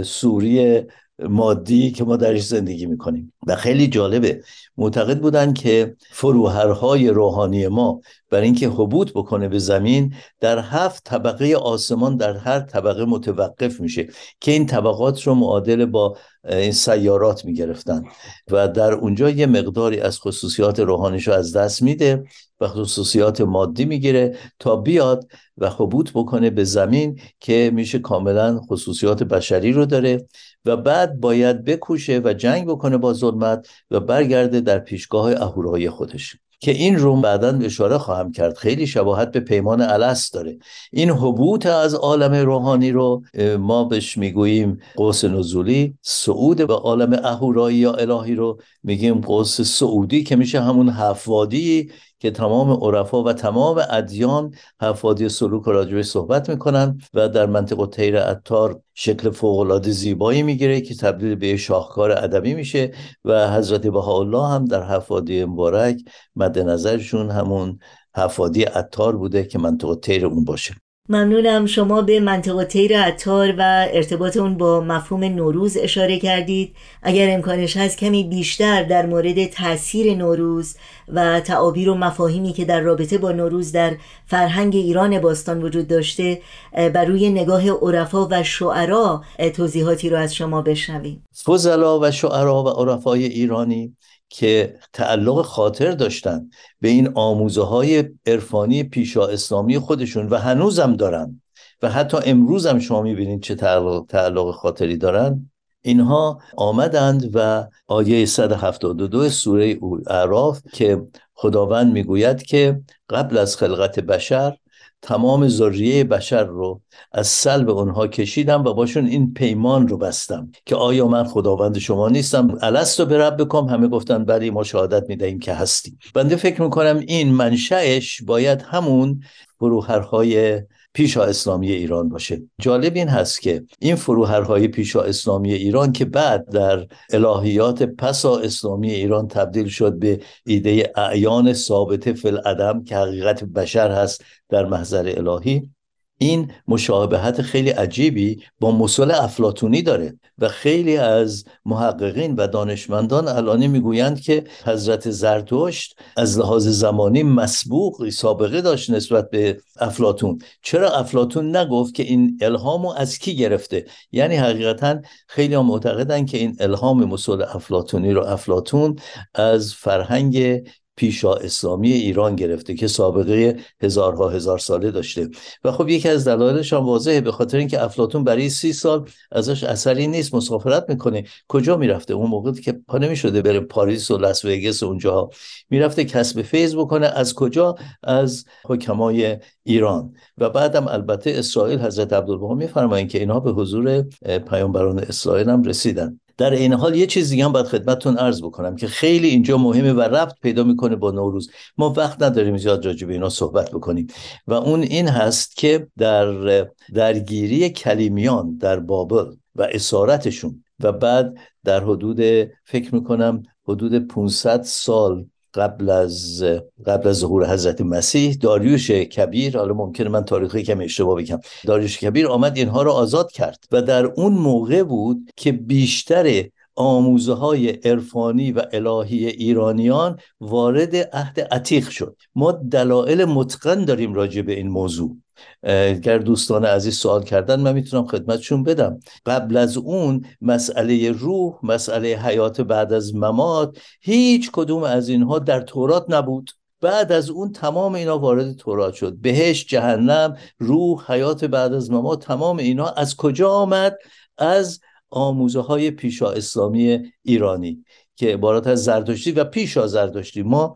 [0.03, 0.81] سوری
[1.19, 3.33] مادی که ما درش زندگی می‌کنیم.
[3.47, 4.43] و خیلی جالبه
[4.77, 11.55] معتقد بودن که فروهرهای روحانی ما برای اینکه حبوط بکنه به زمین در هفت طبقه
[11.55, 14.07] آسمان در هر طبقه متوقف میشه
[14.39, 16.17] که این طبقات رو معادل با
[16.49, 18.03] این سیارات می‌گرفتن.
[18.51, 22.23] و در اونجا یه مقداری از خصوصیات روحانیشو از دست میده.
[22.59, 29.23] و خصوصیات مادی می‌گیره تا بیاد و حبوط بکنه به زمین که میشه کاملا خصوصیات
[29.23, 30.27] بشری رو داره
[30.65, 36.35] و بعد باید بکوشه و جنگ بکنه با ظلمت و برگرده در پیشگاه اهورای خودش.
[36.59, 38.57] که این رو بعدا اشاره خواهم کرد.
[38.57, 40.57] خیلی شباهت به پیمان الست داره.
[40.91, 43.23] این حبوط از عالم روحانی رو
[43.59, 45.93] ما بهش می‌گوییم قوس نزولی.
[46.01, 52.31] صعود به عالم اهورایی یا الهی رو میگیم قوس سعودی که میشه همون هفوادی که
[52.31, 58.81] تمام عرفا و تمام ادیان هفادی سلوک راجبه صحبت می‌کنن و در منطقه تیر اتار
[58.93, 62.91] شکل فوقالعاده زیبایی می‌گیره که تبدیل به شاهکار ادبی میشه
[63.25, 66.01] و حضرت بهاءالله هم در هفادی مبارک
[66.35, 67.79] مد نظرشون همون
[68.15, 70.84] هفادی اتار بوده که منطقه تیر اون باشه.
[71.09, 76.75] ممنونم شما به منطقه تیر عطار و ارتباط اون با مفهوم نوروز اشاره کردید.
[77.03, 80.75] اگر امکانش هست کمی بیشتر در مورد تاثیر نوروز
[81.07, 86.41] و تعابیر و مفاهیمی که در رابطه با نوروز در فرهنگ ایران باستان وجود داشته
[86.73, 89.23] بر روی نگاه عرفا و شعرا
[89.55, 91.23] توضیحاتی رو از شما بشنویم.
[91.45, 93.95] فضلا و شعرا و عرفای ایرانی
[94.29, 96.49] که تعلق خاطر داشتن
[96.81, 101.41] به این آموزه های عرفانی پیشا اسلامی خودشون و هنوزم دارن
[101.81, 105.51] و حتی امروز هم شما می‌بینید چه تعلق, تعلق خاطری دارن.
[105.81, 111.01] اینها آمدند و آیه 172 سوره اعراف که
[111.33, 114.57] خداوند می‌گوید که قبل از خلقت بشر
[115.05, 120.75] تمام ذریه بشر رو از سلب اونها کشیدم و باشون این پیمان رو بستم که
[120.75, 125.39] آیا من خداوند شما نیستم؟ الستو به رب بکن همه گفتن بلی ما شهادت می‌دهیم
[125.39, 125.99] که هستیم.
[126.13, 129.21] بنده فکر می‌کنم این منشأش باید همون
[129.59, 130.61] فروهرهای
[130.95, 132.41] پیشا اسلامی ایران باشه.
[132.61, 138.91] جالب این هست که این فروهرهای پیشا اسلامی ایران که بعد در الهیات پسا اسلامی
[138.91, 145.13] ایران تبدیل شد به ایده اعیان ثابته فی العدم که حقیقت بشر هست در محضر
[145.17, 145.69] الهی
[146.17, 153.67] این مشابهت خیلی عجیبی با مسل افلاتونی داره و خیلی از محققین و دانشمندان الان
[153.67, 161.55] می‌گویند که حضرت زرتشت از لحاظ زمانی مسبوق سابقه داشت نسبت به افلاتون چرا افلاتون
[161.55, 167.41] نگفت که این الهامو از کی گرفته؟ یعنی حقیقتا خیلی معتقدن که این الهام مسل
[167.41, 168.95] افلاتونی رو افلاتون
[169.33, 170.61] از فرهنگ
[170.97, 175.29] پیشا اسلامی ایران گرفته که سابقه هزارها هزار ساله داشته.
[175.63, 179.63] و خب یکی از دلایلش هم واضحه به خاطر اینکه افلاتون برای سی سال ازش
[179.63, 181.23] اثری نیست مسافرت می‌کنه.
[181.47, 185.29] کجا می‌رفته؟ اون موقع که پا نمی‌شده بره پاریس و لاس وگاس و اونجاها.
[185.69, 187.07] می‌رفته کسب فیض بکنه.
[187.07, 190.13] از کجا؟ از حکمای ایران.
[190.37, 194.01] و بعدم البته اسرائیل حضرت عبدالبها میفرمایند که اینها به حضور
[194.49, 196.19] پیامبران اسرائیل هم رسیدن.
[196.37, 199.93] در این حال یه چیز دیگه هم باید خدمتتون عرض بکنم که خیلی اینجا مهمه
[199.93, 201.51] و ربط پیدا می‌کنه با نوروز.
[201.77, 204.07] ما وقت نداریم زیاد راجع به اینا صحبت بکنیم.
[204.47, 211.83] و اون این هست که در درگیری کلیمیان در بابل و اسارتشون و بعد در
[211.83, 212.21] حدود
[212.65, 216.43] فکر می‌کنم حدود 500 سال قبل از
[216.85, 221.99] قبل از ظهور حضرت مسیح داریوش کبیر حالا ممکنه من تاریخی کم اشتباه بگم داریوش
[221.99, 226.43] کبیر آمد اینها را آزاد کرد و در اون موقع بود که بیشتر
[226.75, 232.17] آموزه های عرفانی و الهی ایرانیان وارد عهد عتیق شد.
[232.35, 235.17] ما دلایل متقن داریم راجع به این موضوع.
[235.63, 238.99] اگر دوستان عزیز سوال کردن من می‌تونم خدمتشون بدم.
[239.25, 245.61] قبل از اون مسئله روح مسئله حیات بعد از ممات هیچ کدوم از اینها در
[245.61, 246.51] تورات نبود.
[246.81, 249.15] بعد از اون تمام اینا وارد تورات شد.
[249.15, 253.97] بهش جهنم روح حیات بعد از ممات تمام اینا از کجا آمد؟
[254.37, 260.75] از آموزه های پیشا اسلامی ایرانی که عبارت از زردشتی و پیشا زردشتی ما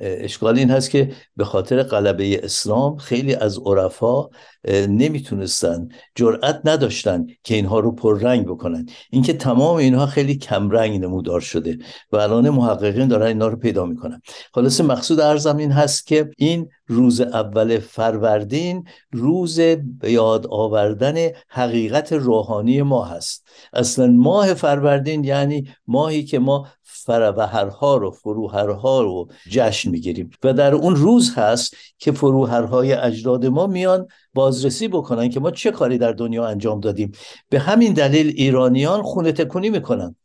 [0.00, 4.28] اشکال این هست که به خاطر قلبه اسلام خیلی از عرفا
[4.88, 8.86] نمی‌تونستن جرأت نداشتن که اینها رو پررنگ بکنن.
[9.10, 11.78] اینکه تمام اینها خیلی کمرنگ نمودار شده
[12.12, 14.20] و الان محققین دارن اینا رو پیدا می‌کنن.
[14.54, 19.60] خلاصه مقصود ارزم این هست که این روز اول فروردین روز
[20.02, 21.14] یاد آوردن
[21.48, 23.46] حقیقت روحانی ما هست.
[23.72, 26.68] اصلا ماه فروردین یعنی ماهی که ما
[27.06, 30.30] فروهرها رو فروهرها رو جشن می‌گیریم.
[30.44, 35.70] و در اون روز هست که فروهرهای اجداد ما میان بازرسی بکنن که ما چه
[35.70, 37.12] کاری در دنیا انجام دادیم.
[37.48, 40.16] به همین دلیل ایرانیان خونه تکونی می‌کنن.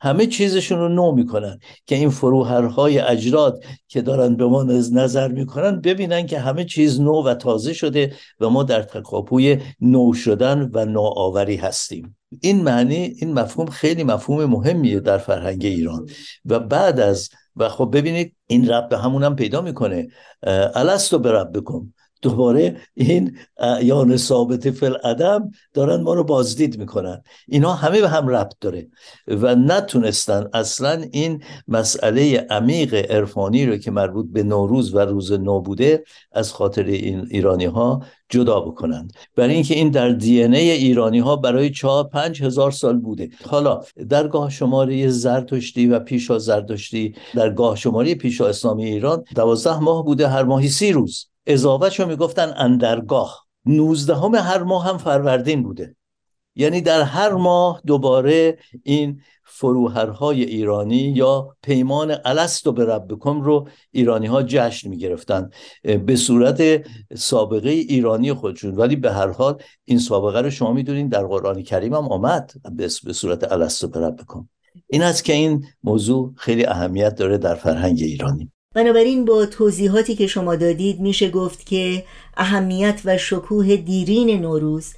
[0.00, 5.80] همه چیزشون رو نو می‌کنن که این فروهرهای اجراد که دارن به ما نظر می‌کنن
[5.80, 10.84] ببینن که همه چیز نو و تازه شده و ما در تکاپوی نو شدن و
[10.84, 12.16] نوآوری هستیم.
[12.40, 16.06] این معنی این مفهوم خیلی مفهوم مهمیه در فرهنگ ایران.
[16.44, 20.08] و بعد از و خب ببینید این رب به همونم پیدا می‌کنه.
[20.74, 21.92] الستو به رب بکن.
[22.22, 23.36] دوباره این
[23.82, 27.22] یان ثابت فل عدم دارن ما رو بازدید می‌کنن.
[27.48, 28.88] اینا همه به هم ربط داره
[29.28, 35.60] و نتونستن اصلا این مسئله عمیق عرفانی رو که مربوط به نوروز و روز نو
[35.60, 39.12] بوده از خاطر این ایرانی ها جدا بکنند.
[39.36, 43.28] برای اینکه این در دی ای ایرانی ها برای چهار پنج هزار سال بوده.
[43.44, 49.78] حالا در گاه شماره زرتشتی و پیشا زرتشتی در گاه شماره پیشا اسلامی ایران دوازده
[49.78, 51.26] ماه بوده هر ماهی سی روز.
[51.52, 53.46] اضافه رو می‌گفتن اندرگاه.
[53.66, 55.96] نوزدهم هر ماه هم فروردین بوده.
[56.54, 64.26] یعنی در هر ماه دوباره این فروهرهای ایرانی یا پیمان الست به ربکم رو ایرانی
[64.26, 65.50] ها جشن می گرفتن
[66.06, 66.62] به صورت
[67.16, 68.74] سابقه ایرانی خودشون.
[68.74, 72.88] ولی به هر حال این سابقه رو شما می‌دونین در قرآن کریم هم آمد به
[72.88, 74.48] صورت الست به ربکم.
[74.86, 78.52] این است که این موضوع خیلی اهمیت داره در فرهنگ ایرانی.
[78.74, 82.04] بنابراین با توضیحاتی که شما دادید میشه گفت که
[82.36, 84.94] اهمیت و شکوه دیرین نوروز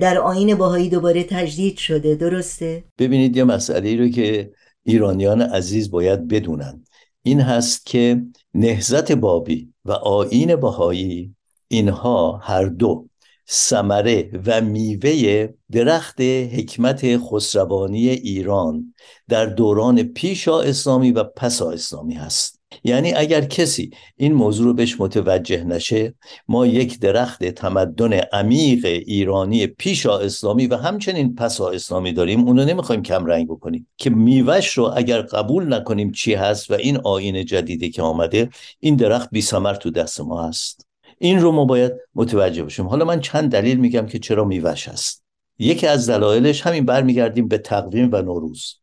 [0.00, 2.14] در آین باهایی دوباره تجدید شده.
[2.14, 4.50] درسته؟ ببینید یه مسئله رو که
[4.84, 6.84] ایرانیان عزیز باید بدونن.
[7.22, 8.22] این هست که
[8.54, 11.34] نهزت بابی و آین باهایی
[11.68, 13.08] اینها هر دو
[13.46, 18.94] سمره و میوه درخت حکمت خسروانی ایران
[19.28, 22.59] در دوران پیشا اسلامی و پسا اسلامی هست.
[22.84, 26.14] یعنی اگر کسی این موضوع رو بهش متوجه نشه
[26.48, 33.02] ما یک درخت تمدن عمیق ایرانی پیشا اسلامی و همچنین پسا اسلامی داریم اونو نمی‌خوایم
[33.02, 33.86] کم رنگ بکنیم.
[33.96, 38.48] که میوش رو اگر قبول نکنیم چی هست و این آین جدیدی که آمده
[38.80, 40.86] این درخت بی سمر تو دست ما هست.
[41.18, 45.24] این رو ما باید متوجه باشیم حالا من چند دلیل میگم که چرا میوش هست.
[45.58, 48.80] یکی از دلایلش همین برمیگردیم به تقویم و نوروز.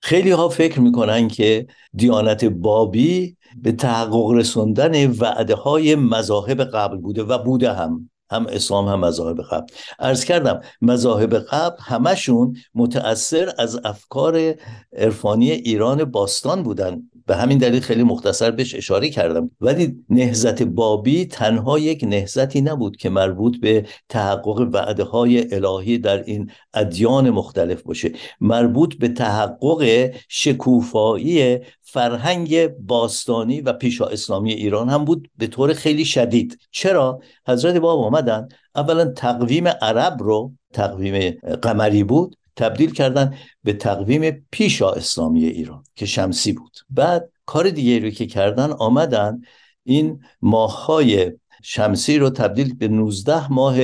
[0.00, 7.22] خیلی ها فکر می‌کنن که دیانت بابی به تحقق رسوندن وعده های مذاهب قبل بوده
[7.22, 8.10] و بوده هم.
[8.30, 9.66] هم اسلام هم مذاهب قبل.
[9.98, 14.54] ارز کردم مذاهب قبل همشون متأثر از افکار
[14.96, 17.02] عرفانی ایران باستان بودن.
[17.26, 19.50] به همین دلیل خیلی مختصر بهش اشاره کردم.
[19.60, 26.22] ولی نهزت بابی تنها یک نهزتی نبود که مربوط به تحقق وعده های الهی در
[26.22, 28.12] این ادیان مختلف باشه.
[28.40, 31.58] مربوط به تحقق شکوفایی
[31.92, 36.58] فرهنگ باستانی و پیشا اسلامی ایران هم بود به طور خیلی شدید.
[36.70, 41.30] چرا؟ حضرت باب آمدن اولا تقویم عرب رو تقویم
[41.62, 43.34] قمری بود تبدیل کردن
[43.64, 46.76] به تقویم پیشا اسلامی ایران که شمسی بود.
[46.90, 49.40] بعد کار دیگه رو که کردن آمدن
[49.84, 51.32] این ماههای
[51.62, 53.76] شمسی رو تبدیل به 19 ماه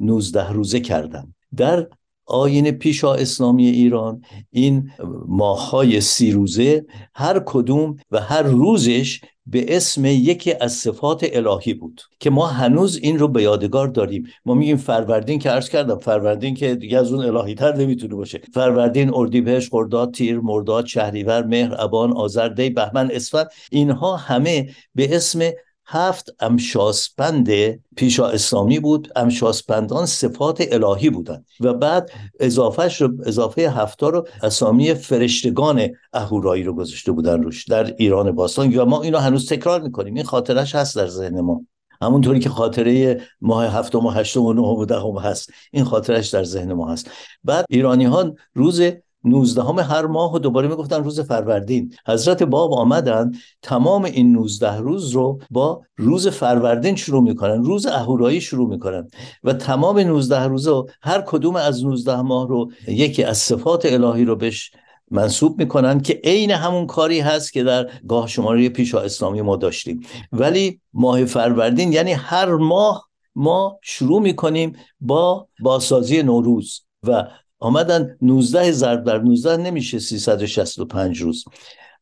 [0.00, 1.34] 19 روزه کردن.
[1.56, 1.88] در
[2.26, 4.22] آین پیشا اسلامی ایران.
[4.50, 4.90] این
[5.28, 12.00] ماههای سی روزه هر کدوم و هر روزش به اسم یکی از صفات الهی بود
[12.20, 14.26] که ما هنوز این رو به یادگار داریم.
[14.44, 18.40] ما میگیم فروردین که عرض کردم فروردین که دیگه از اون الهی تر نمی‌تونه باشه.
[18.54, 25.16] فروردین اردیبهشت خرداد تیر مرداد شهریور مهر ابان آذر دی بهمن اسفند اینها همه به
[25.16, 25.40] اسم
[25.88, 27.48] هفت امشاسپند
[27.96, 29.12] پیشا اسلامی بود.
[29.16, 31.46] امشاسپندان صفات الهی بودند.
[31.60, 32.10] و بعد
[32.40, 38.76] اضافهش رو اضافه هفتا رو اسامی فرشتگان اهورایی رو گذاشته بودن روش در ایران باستان.
[38.78, 40.14] و ما اینو هنوز تکرار می‌کنیم.
[40.14, 41.60] این خاطرش هست در ذهن ما.
[42.02, 45.50] همونطوری که خاطره ماه هفتم و هشتم و نهم و دهم هست.
[45.72, 47.10] این خاطرش در ذهن ما هست.
[47.44, 48.82] بعد ایرانی ها روز
[49.26, 51.94] 19 هر ماه و دوباره می‌گفتن روز فروردین.
[52.06, 58.40] حضرت باب آمدن تمام این 19 روز رو با روز فروردین شروع می‌کنن روز اهورایی
[58.40, 59.08] شروع می‌کنن
[59.44, 64.36] و تمام 19 روزه هر کدوم از 19 ماه رو یکی از صفات الهی رو
[64.36, 64.70] بهش
[65.10, 70.00] منصوب می‌کنن که عین همون کاری هست که در گاه شماره پیشا اسلامی ما داشتیم.
[70.32, 77.24] ولی ماه فروردین یعنی هر ماه ما شروع می‌کنیم با باسازی نوروز و
[77.58, 81.44] آمدن 19 ضرب در 19 نمیشه 365 روز.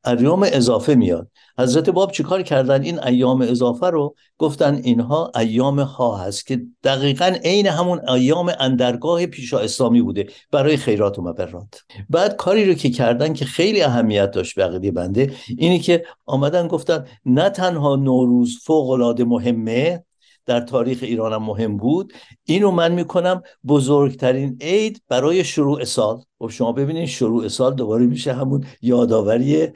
[0.06, 1.28] ایام اضافه میاد.
[1.58, 7.34] حضرت باب چیکار کردن این ایام اضافه رو؟ گفتن اینها ایام ها هست که دقیقا
[7.44, 11.80] عین همون ایام اندرگاه پیشا اسلامی بوده برای خیرات و مبرات.
[12.10, 16.68] بعد کاری رو که کردن که خیلی اهمیت داشت به عقیده بنده اینی که آمدن
[16.68, 20.04] گفتن نه تنها نوروز فوق العاده مهمه
[20.46, 22.12] در تاریخ ایرانم مهم بود.
[22.44, 26.22] اینو من می‌کنم بزرگترین عید برای شروع سال.
[26.38, 29.68] خب شما ببینید شروع سال دوباره میشه همون یادآوری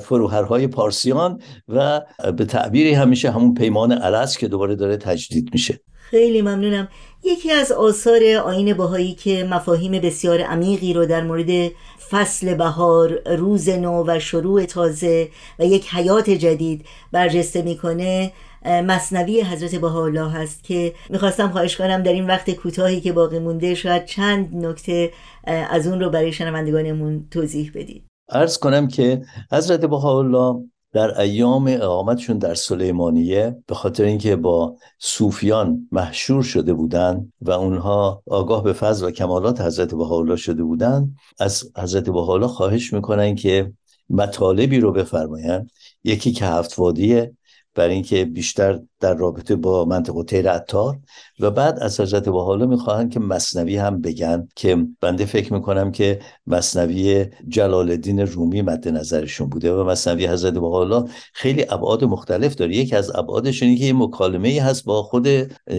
[0.00, 2.00] فروهرهای پارسیان و
[2.36, 5.80] به تعبیری همیشه همون پیمان عرس که دوباره داره تجدید میشه.
[6.10, 6.88] خیلی ممنونم.
[7.24, 11.70] یکی از آثار آین باهایی که مفاهیم بسیار عمیقی رو در مورد
[12.10, 15.28] فصل بهار روز نو و شروع تازه
[15.58, 18.32] و یک حیات جدید برجسته می‌کنه
[18.64, 23.74] مصنوی حضرت بهاءالله هست که می‌خواستم خواهش کنم در این وقت کوتاهی که باقی مونده
[23.74, 25.12] شاید چند نکته
[25.44, 28.04] از اون رو برای شنوندگانمون توضیح بدید.
[28.28, 35.88] عرض کنم که حضرت بهاءالله در ایام اقامتشون در سلیمانیه به خاطر اینکه با صوفیان
[35.92, 41.70] محشور شده بودند و اونها آگاه به فضل و کمالات حضرت بهاءالله شده بودند از
[41.76, 43.72] حضرت بهاءالله خواهش می‌کنن که
[44.10, 45.70] مطالبی رو بفرمایند.
[46.04, 47.32] یکی که هفت وادیه
[47.78, 50.98] برای اینکه بیشتر در رابطه با منطقه تیر عطار
[51.40, 56.18] و بعد از حضرت حالا می‌خواهند که مصنوی هم بگن که بنده فکر می‌کنم که
[56.46, 62.76] مصنوی جلال الدین رومی مد نظرشون بوده و مصنوی حضرت حالا خیلی ابعاد مختلف داره.
[62.76, 65.28] یکی از ابعادش اینه که یه مکالمه ای هست با خود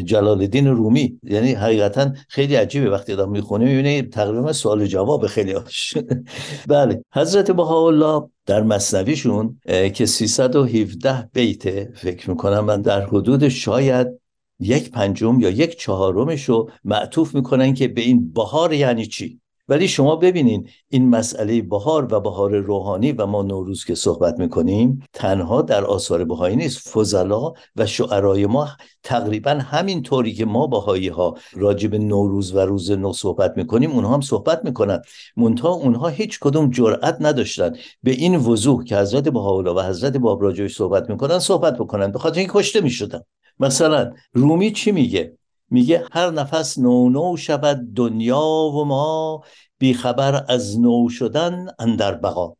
[0.06, 1.20] جلال الدین رومی.
[1.24, 2.90] یعنی حقیقتا خیلی عجیبه.
[2.90, 5.94] وقتی آدم می‌خونه می‌بینه تقریبا سوال جواب خیلی آش
[6.68, 9.60] بله حضرت بهاءالله در مصنویشون
[9.94, 14.19] که 317 بیت فکر می‌کنم من در حدود شاید
[14.60, 19.40] یک پنجم یا یک چهارمش رو معطوف می‌کنن که به این بهار یعنی چی؟
[19.70, 25.04] ولی شما ببینین این مسئله بهار و بهار روحانی و ما نوروز که صحبت می‌کنیم
[25.14, 26.90] تنها در آثار بهایی نیست.
[26.90, 28.68] فضلا و شعرای ما
[29.04, 34.14] تقریبا همین طوری که ما بهایی ها راجب نوروز و روز نو صحبت می‌کنیم اونها
[34.14, 35.02] هم صحبت می‌کنن.
[35.38, 40.44] منتها اونها هیچ کدوم جرأت نداشتن به این وضوح که حضرت بهاءالله و حضرت باب
[40.44, 43.22] راجبش صحبت می‌کنن صحبت بکنن به خاطر اینکه کشته می‌شدن.
[43.60, 45.38] مثلا رومی چی میگه؟
[45.70, 48.42] میگه هر نفس نو نو شود دنیا
[48.76, 49.44] و ما
[49.78, 52.59] بیخبر از نو شدن اندر بقا.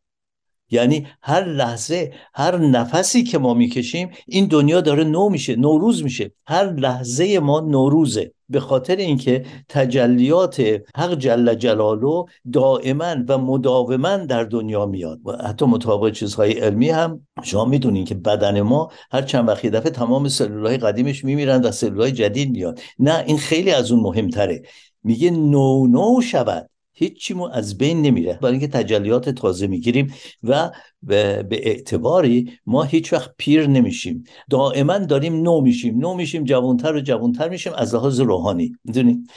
[0.70, 6.32] یعنی هر لحظه هر نفسی که ما می‌کشیم این دنیا داره نو میشه نوروز میشه.
[6.46, 8.32] هر لحظه ما نوروزه.
[8.48, 10.60] به خاطر اینکه تجلیات
[10.96, 15.18] حق جل جلاله دائما و مداوما در دنیا میاد.
[15.24, 19.90] و حتی مطابق چیزهای علمی هم شما می‌دونین که بدن ما هر چند وقت دفعه
[19.90, 22.80] تمام سلولهای قدیمش میمیرن و سلولهای جدید میاد.
[22.98, 24.62] نه این خیلی از اون مهمتره.
[25.04, 26.70] میگه نو نو شود.
[27.00, 28.38] هیچیمون از بین نمیره.
[28.42, 30.70] برای اینکه تجلیات تازه می‌گیریم و
[31.02, 34.24] به, اعتباری ما هیچ وقت پیر نمیشیم.
[34.50, 35.98] دائما داریم نو میشیم.
[35.98, 38.76] نو میشیم جوانتر و جوانتر میشیم از لحاظ روحانی.
[38.84, 39.30] می‌دونید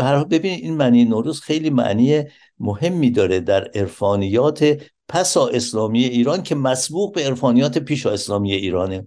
[0.00, 2.22] حال ببینید این معنی نوروز خیلی معنی
[2.58, 4.76] مهمی داره در عرفانیات
[5.08, 9.06] پسا اسلامی ایران که مسبوق به عرفانیات پیشا اسلامی ایرانه.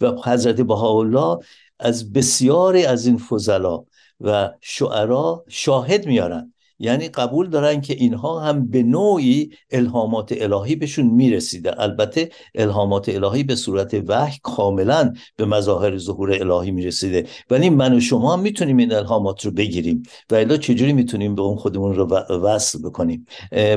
[0.00, 1.38] و حضرت بهاءالله
[1.78, 3.84] از بسیاری از این فضلا
[4.20, 6.52] و شعرا شاهد میارن.
[6.78, 11.80] یعنی قبول دارن که اینها هم به نوعی الهامات الهی بهشون می‌رسیده.
[11.80, 17.26] البته الهامات الهی به صورت وحی کاملا به مظاهر ظهور الهی می‌رسیده.
[17.50, 20.02] ولی من و شما هم می‌تونیم این الهامات رو بگیریم.
[20.30, 22.04] و الا چجوری می‌تونیم به اون خودمون رو
[22.42, 23.26] وصل بکنیم؟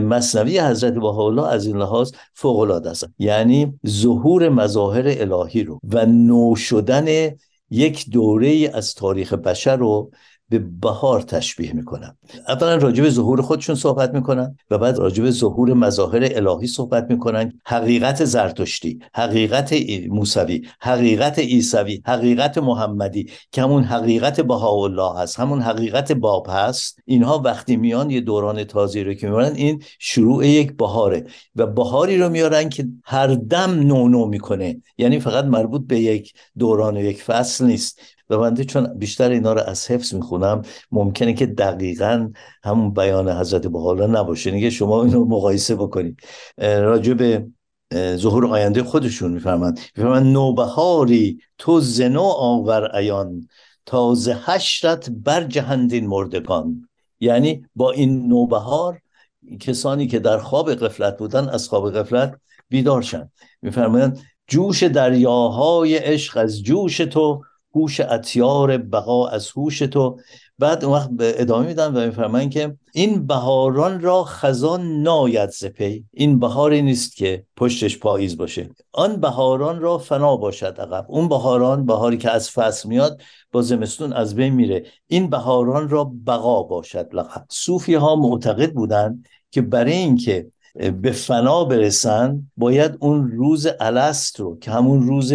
[0.01, 3.09] مصنوی حضرت بهاءالله از این لحاظ فوق العاده است.
[3.19, 7.29] یعنی ظهور مظاهر الهی رو و نو شدن
[7.73, 10.11] یک دوره از تاریخ بشر رو
[10.51, 16.29] به بهار تشبیه می‌کنن اولا راجب ظهور خودشون صحبت می‌کنن و بعد راجب ظهور مظاهر
[16.31, 17.53] الهی صحبت می‌کنن.
[17.65, 19.73] حقیقت زرتشتی حقیقت
[20.09, 26.99] موسوی حقیقت عیسوی حقیقت محمدی که همون حقیقت بهاءالله هست همون حقیقت باب هست.
[27.05, 31.25] اینها وقتی میان یه دوران تازی رو که میارن این شروع یک بهاره
[31.55, 34.81] و بهاری رو میارن که هر دم نو نو می‌کنه.
[34.97, 37.99] یعنی فقط مربوط به یک دوران و یک فصل نیست.
[38.31, 40.61] و بنده چون بیشتر اینا رو از حفظ می‌خونم
[40.91, 42.31] ممکنه که دقیقا
[42.63, 44.51] همون بیان حضرت بحالا نباشه.
[44.51, 46.19] نگه شما اینو مقایسه بکنید.
[46.57, 47.45] راجع به
[48.15, 53.47] ظهور آینده خودشون میفرمند میفرمند نوبهاری تو زنو آور ایان
[53.85, 56.89] تازه هشتت بر جهندین مردگان.
[57.19, 58.99] یعنی با این نوبهار
[59.59, 62.35] کسانی که در خواب قفلت بودن از خواب قفلت
[62.69, 63.31] بیدار شن.
[63.61, 67.41] میفرمایند جوش دریاهای عشق از جوش تو
[67.75, 70.19] هوش اتیار بقا از هوش تو.
[70.59, 76.39] بعد اون وقت ادامه میدن و میفرمایند که این بهاران را خزان ناید زپی این
[76.39, 78.69] بهاری نیست که پشتش پاییز باشه.
[78.91, 81.05] آن بهاران را فنا باشد عقب.
[81.09, 84.83] اون بهاران بهاری که از فصل میاد با زمستون از بین میره.
[85.07, 87.45] این بهاران را بقا باشد لقب.
[87.49, 90.47] صوفی ها معتقد بودند که برای اینکه
[91.01, 95.33] به فنا برسن باید اون روز الست رو که همون روز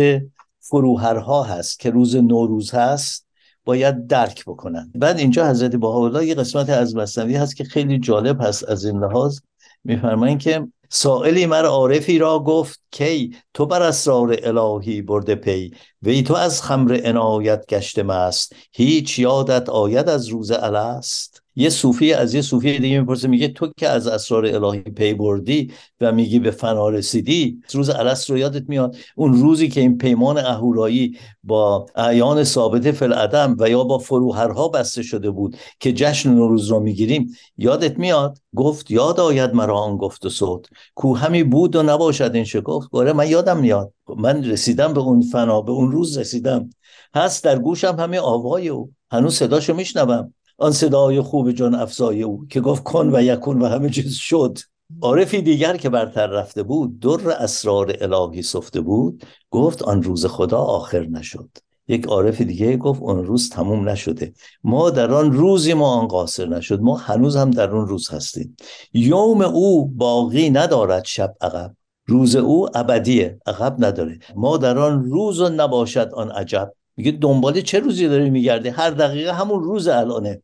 [0.69, 3.27] فروهرها هست که روز نوروز هست
[3.65, 4.93] باید درک بکنن.
[4.95, 8.99] بعد اینجا حضرت بهاءالله یه قسمت از مصنوی هست که خیلی جالب هست از این
[8.99, 9.39] لحاظ.
[9.85, 15.71] میفرمایند که سائلی مر عارفی را گفت کی؟ تو بر اسرار الهی برده پی
[16.03, 22.13] وی تو از خمر عنایت گشته مست هیچ یادت آید از روز الست؟ یه صوفی
[22.13, 26.39] از یه صوفی دیگه می‌پرسه میگه تو که از اسرار الهی پی بردی و میگی
[26.39, 31.87] به فنا رسیدی؟ روز الست رو یادت میاد؟ اون روزی که این پیمان اهورایی با
[31.95, 36.81] اعیان ثابت فل عدم و یا با فروهرها بسته شده بود که جشن نوروز رو
[36.81, 41.83] می‌گیریم یادت میاد؟ گفت یاد آید مرا آن گفت و صوت کو همی بود و
[41.83, 43.93] نباشد این شکفت؟ گفت من یادم میاد.
[44.17, 46.71] من رسیدم به اون فنا به اون روز رسیدم.
[47.15, 48.93] هست در گوشم همه آوای او.
[49.11, 50.35] هنوز صداشو میشنوم.
[50.59, 54.59] آن صدای خوب جان افزای او که گفت کن و یکون و همه چیز شد.
[55.03, 60.59] عارفی دیگر که برتر رفته بود در اسرار الهی سفته بود گفت آن روز خدا
[60.59, 61.49] آخر نشد.
[61.89, 64.33] یک عارف دیگه گفت اون روز تموم نشده.
[64.65, 66.81] ما در آن روزی ما آن قاصر نشد.
[66.81, 68.57] ما هنوز هم در اون روز هستیم.
[68.93, 71.75] یوم او باقی ندارد شب عقب.
[72.07, 74.19] روز او ابدیه عقب نداره.
[74.37, 76.73] ما در آن روز نباشد آن عجب.
[76.97, 80.43] میگه دنبال چه روزی داری میگرده هر دقیقه همون روز الانه.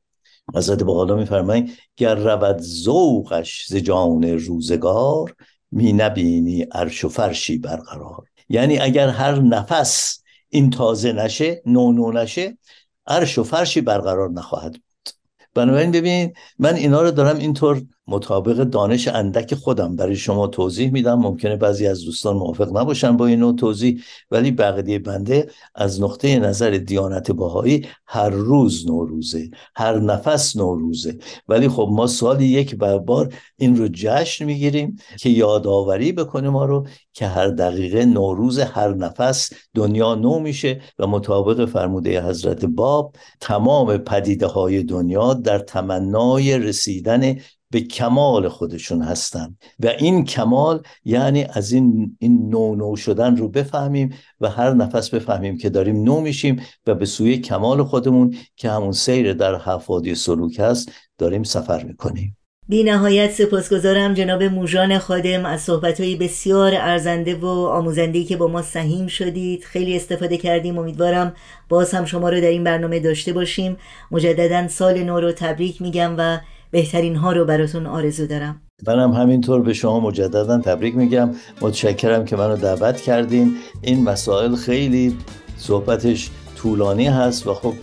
[0.54, 5.34] حضرت حالا میفرمایند گر رود ذوقش ز جان روزگار
[5.70, 8.26] می نبینی عرش و فرشی برقرار.
[8.48, 12.58] یعنی اگر هر نفس این تازه نشه نو نو نشه
[13.06, 15.14] عرش و فرشی برقرار نخواهد بود.
[15.54, 19.96] بنابراین ببین من اینا رو دارم اینطور مطابق دانش اندک خودم.
[19.96, 21.18] برای شما توضیح میدم.
[21.18, 24.00] ممکنه بعضی از دوستان موافق نباشن با این نوع توضیح
[24.30, 31.18] ولی بقیه بنده از نقطه نظر دیانت باهایی هر روز نوروزه هر نفس نوروزه.
[31.48, 36.86] ولی خب ما سالی یک بار این رو جشن می‌گیریم که یادآوری بکنه ما رو
[37.12, 43.96] که هر دقیقه نوروز هر نفس دنیا نو میشه و مطابق فرموده حضرت باب تمام
[43.96, 47.36] پدیده های دنیا در تمنای رسیدن
[47.72, 49.56] به کمال خودشون هستن.
[49.80, 55.10] و این کمال یعنی از این این نو نو شدن رو بفهمیم و هر نفس
[55.10, 60.14] بفهمیم که داریم نو میشیم و به سوی کمال خودمون که همون سیر در حفادی
[60.14, 62.36] سلوک هست داریم سفر می‌کنیم.
[62.68, 68.62] بی نهایت سپاسگزارم جناب موژان خادم از صحبتهای بسیار ارزنده و آموزنده که با ما
[68.62, 69.64] سهیم شدید.
[69.64, 70.78] خیلی استفاده کردیم.
[70.78, 71.34] امیدوارم
[71.68, 73.76] باز هم شما رو در این برنامه داشته باشیم.
[74.10, 76.38] مجددا سال نو رو تبریک میگم و
[76.72, 78.60] بهترین ها رو براتون آرزو دارم.
[78.86, 81.30] منم همینطور به شما مجددا تبریک میگم.
[81.60, 83.56] متشکرم که منو دعوت کردین.
[83.80, 85.16] این مسائل خیلی
[85.56, 87.74] صحبتش طولانی هست و خب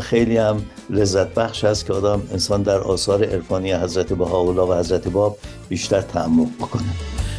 [0.00, 5.08] خیلی هم لذت بخش هست که آدم انسان در آثار عرفانی حضرت بهاءالله و حضرت
[5.08, 6.82] باب بیشتر تعمق بکنه.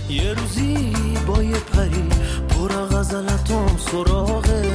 [0.10, 0.94] یه روزی
[1.28, 2.10] با یه پری
[2.50, 4.73] پر غزلتم سراغت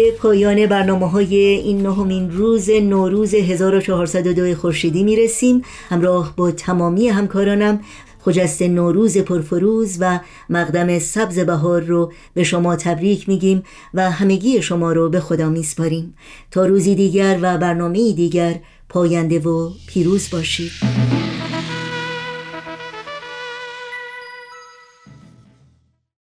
[0.00, 7.08] به پایان برنامه های این نهمین روز نوروز 1402 خورشیدی می رسیم همراه با تمامی
[7.08, 7.80] همکارانم
[8.20, 10.20] خجست نوروز پرفروز و
[10.50, 13.62] مقدم سبز بهار رو به شما تبریک میگیم
[13.94, 16.14] و همگی شما رو به خدا میسپاریم.
[16.50, 20.70] تا روزی دیگر و برنامه دیگر پاینده و پیروز باشید.